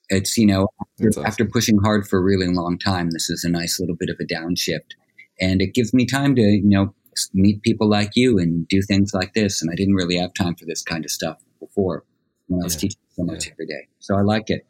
it's 0.08 0.36
you 0.36 0.46
know 0.46 0.68
after, 0.80 1.08
awesome. 1.08 1.26
after 1.26 1.44
pushing 1.44 1.78
hard 1.78 2.06
for 2.06 2.18
a 2.18 2.22
really 2.22 2.48
long 2.48 2.78
time, 2.78 3.10
this 3.10 3.30
is 3.30 3.44
a 3.44 3.50
nice 3.50 3.80
little 3.80 3.96
bit 3.96 4.10
of 4.10 4.16
a 4.20 4.24
downshift, 4.24 4.92
and 5.40 5.62
it 5.62 5.74
gives 5.74 5.92
me 5.94 6.06
time 6.06 6.34
to 6.36 6.42
you 6.42 6.68
know 6.68 6.94
meet 7.34 7.62
people 7.62 7.88
like 7.88 8.12
you 8.14 8.38
and 8.38 8.66
do 8.68 8.80
things 8.82 9.12
like 9.12 9.34
this. 9.34 9.60
And 9.60 9.70
I 9.70 9.74
didn't 9.74 9.94
really 9.94 10.16
have 10.16 10.32
time 10.34 10.54
for 10.54 10.64
this 10.64 10.82
kind 10.82 11.04
of 11.04 11.10
stuff 11.10 11.38
before 11.60 12.04
when 12.48 12.60
I 12.60 12.64
was 12.64 12.74
yeah. 12.74 12.80
teaching 12.80 13.00
so 13.10 13.24
much 13.24 13.46
yeah. 13.46 13.52
every 13.52 13.66
day. 13.66 13.88
So 14.00 14.16
I 14.16 14.22
like 14.22 14.48
it. 14.48 14.66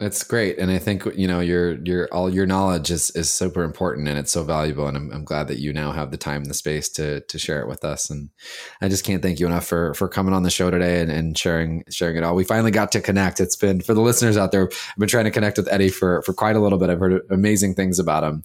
That's 0.00 0.24
great, 0.24 0.58
and 0.58 0.70
I 0.70 0.78
think 0.78 1.04
you 1.14 1.28
know 1.28 1.40
your 1.40 1.74
your 1.84 2.08
all 2.10 2.30
your 2.30 2.46
knowledge 2.46 2.90
is 2.90 3.10
is 3.10 3.28
super 3.28 3.62
important 3.62 4.08
and 4.08 4.18
it's 4.18 4.32
so 4.32 4.42
valuable. 4.42 4.88
And 4.88 4.96
I'm, 4.96 5.12
I'm 5.12 5.24
glad 5.24 5.46
that 5.48 5.58
you 5.58 5.74
now 5.74 5.92
have 5.92 6.10
the 6.10 6.16
time 6.16 6.40
and 6.40 6.50
the 6.50 6.54
space 6.54 6.88
to 6.92 7.20
to 7.20 7.38
share 7.38 7.60
it 7.60 7.68
with 7.68 7.84
us. 7.84 8.08
And 8.08 8.30
I 8.80 8.88
just 8.88 9.04
can't 9.04 9.20
thank 9.20 9.40
you 9.40 9.46
enough 9.46 9.66
for 9.66 9.92
for 9.92 10.08
coming 10.08 10.32
on 10.32 10.42
the 10.42 10.48
show 10.48 10.70
today 10.70 11.02
and, 11.02 11.12
and 11.12 11.36
sharing 11.36 11.84
sharing 11.90 12.16
it 12.16 12.24
all. 12.24 12.34
We 12.34 12.44
finally 12.44 12.70
got 12.70 12.92
to 12.92 13.02
connect. 13.02 13.40
It's 13.40 13.56
been 13.56 13.82
for 13.82 13.92
the 13.92 14.00
listeners 14.00 14.38
out 14.38 14.52
there. 14.52 14.70
I've 14.72 14.96
been 14.96 15.06
trying 15.06 15.26
to 15.26 15.30
connect 15.30 15.58
with 15.58 15.68
Eddie 15.70 15.90
for 15.90 16.22
for 16.22 16.32
quite 16.32 16.56
a 16.56 16.60
little 16.60 16.78
bit. 16.78 16.88
I've 16.88 16.98
heard 16.98 17.20
amazing 17.28 17.74
things 17.74 17.98
about 17.98 18.24
him, 18.24 18.42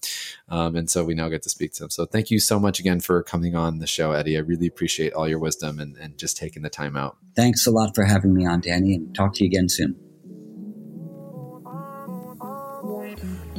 um, 0.49 0.75
and 0.75 0.89
so 0.89 1.05
we 1.05 1.13
now 1.13 1.29
get 1.29 1.43
to 1.43 1.49
speak 1.49 1.71
to 1.75 1.85
him. 1.85 1.89
So 1.89 2.05
thank 2.05 2.31
you 2.31 2.41
so 2.41 2.59
much 2.59 2.81
again 2.81 2.99
for 2.99 3.23
coming 3.23 3.55
on 3.55 3.79
the 3.79 3.87
show, 3.87 4.11
Eddie. 4.11 4.35
I 4.35 4.41
really 4.41 4.67
appreciate 4.67 5.13
all 5.13 5.25
your 5.25 5.39
wisdom 5.39 5.79
and 5.79 5.95
and 5.95 6.17
just 6.17 6.35
taking 6.35 6.63
the 6.63 6.69
time 6.69 6.97
out. 6.97 7.15
Thanks 7.33 7.65
a 7.65 7.71
lot 7.71 7.95
for 7.95 8.03
having 8.03 8.33
me 8.33 8.45
on, 8.45 8.59
Danny, 8.59 8.93
and 8.93 9.15
talk 9.15 9.35
to 9.35 9.45
you 9.45 9.47
again 9.47 9.69
soon. 9.69 10.04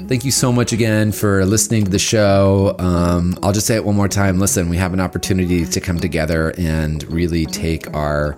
Thank 0.08 0.24
you 0.24 0.30
so 0.30 0.52
much 0.52 0.72
again 0.72 1.10
for 1.10 1.44
listening 1.44 1.84
to 1.84 1.90
the 1.90 1.98
show. 1.98 2.76
Um, 2.78 3.36
I'll 3.42 3.52
just 3.52 3.66
say 3.66 3.74
it 3.74 3.84
one 3.84 3.96
more 3.96 4.06
time. 4.06 4.38
Listen, 4.38 4.68
we 4.68 4.76
have 4.76 4.92
an 4.92 5.00
opportunity 5.00 5.66
to 5.66 5.80
come 5.80 5.98
together 5.98 6.54
and 6.56 7.02
really 7.10 7.44
take 7.44 7.92
our 7.92 8.36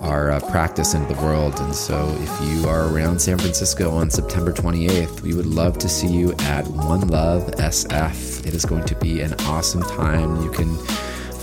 our 0.00 0.32
uh, 0.32 0.40
practice 0.50 0.92
into 0.92 1.14
the 1.14 1.22
world. 1.22 1.54
And 1.60 1.72
so, 1.72 2.08
if 2.18 2.48
you 2.48 2.68
are 2.68 2.92
around 2.92 3.20
San 3.20 3.38
Francisco 3.38 3.92
on 3.92 4.10
September 4.10 4.52
28th, 4.52 5.20
we 5.20 5.34
would 5.34 5.46
love 5.46 5.78
to 5.78 5.88
see 5.88 6.08
you 6.08 6.32
at 6.40 6.66
One 6.66 7.06
Love 7.06 7.44
SF. 7.52 8.44
It 8.44 8.52
is 8.52 8.64
going 8.64 8.84
to 8.84 8.96
be 8.96 9.20
an 9.20 9.34
awesome 9.42 9.82
time. 9.82 10.42
You 10.42 10.50
can 10.50 10.76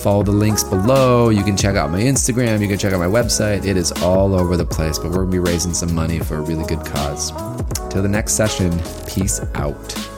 follow 0.01 0.23
the 0.23 0.31
links 0.31 0.63
below. 0.63 1.29
You 1.29 1.43
can 1.43 1.55
check 1.55 1.75
out 1.75 1.91
my 1.91 2.01
Instagram. 2.01 2.59
You 2.61 2.67
can 2.67 2.77
check 2.77 2.93
out 2.93 2.99
my 2.99 3.05
website. 3.05 3.65
It 3.65 3.77
is 3.77 3.91
all 4.03 4.33
over 4.33 4.57
the 4.57 4.65
place, 4.65 4.97
but 4.97 5.09
we're 5.09 5.25
going 5.25 5.31
to 5.31 5.31
be 5.31 5.39
raising 5.39 5.73
some 5.73 5.93
money 5.93 6.19
for 6.19 6.37
a 6.37 6.41
really 6.41 6.65
good 6.65 6.85
cause. 6.85 7.31
Till 7.89 8.01
the 8.01 8.09
next 8.09 8.33
session, 8.33 8.71
peace 9.07 9.39
out. 9.55 10.10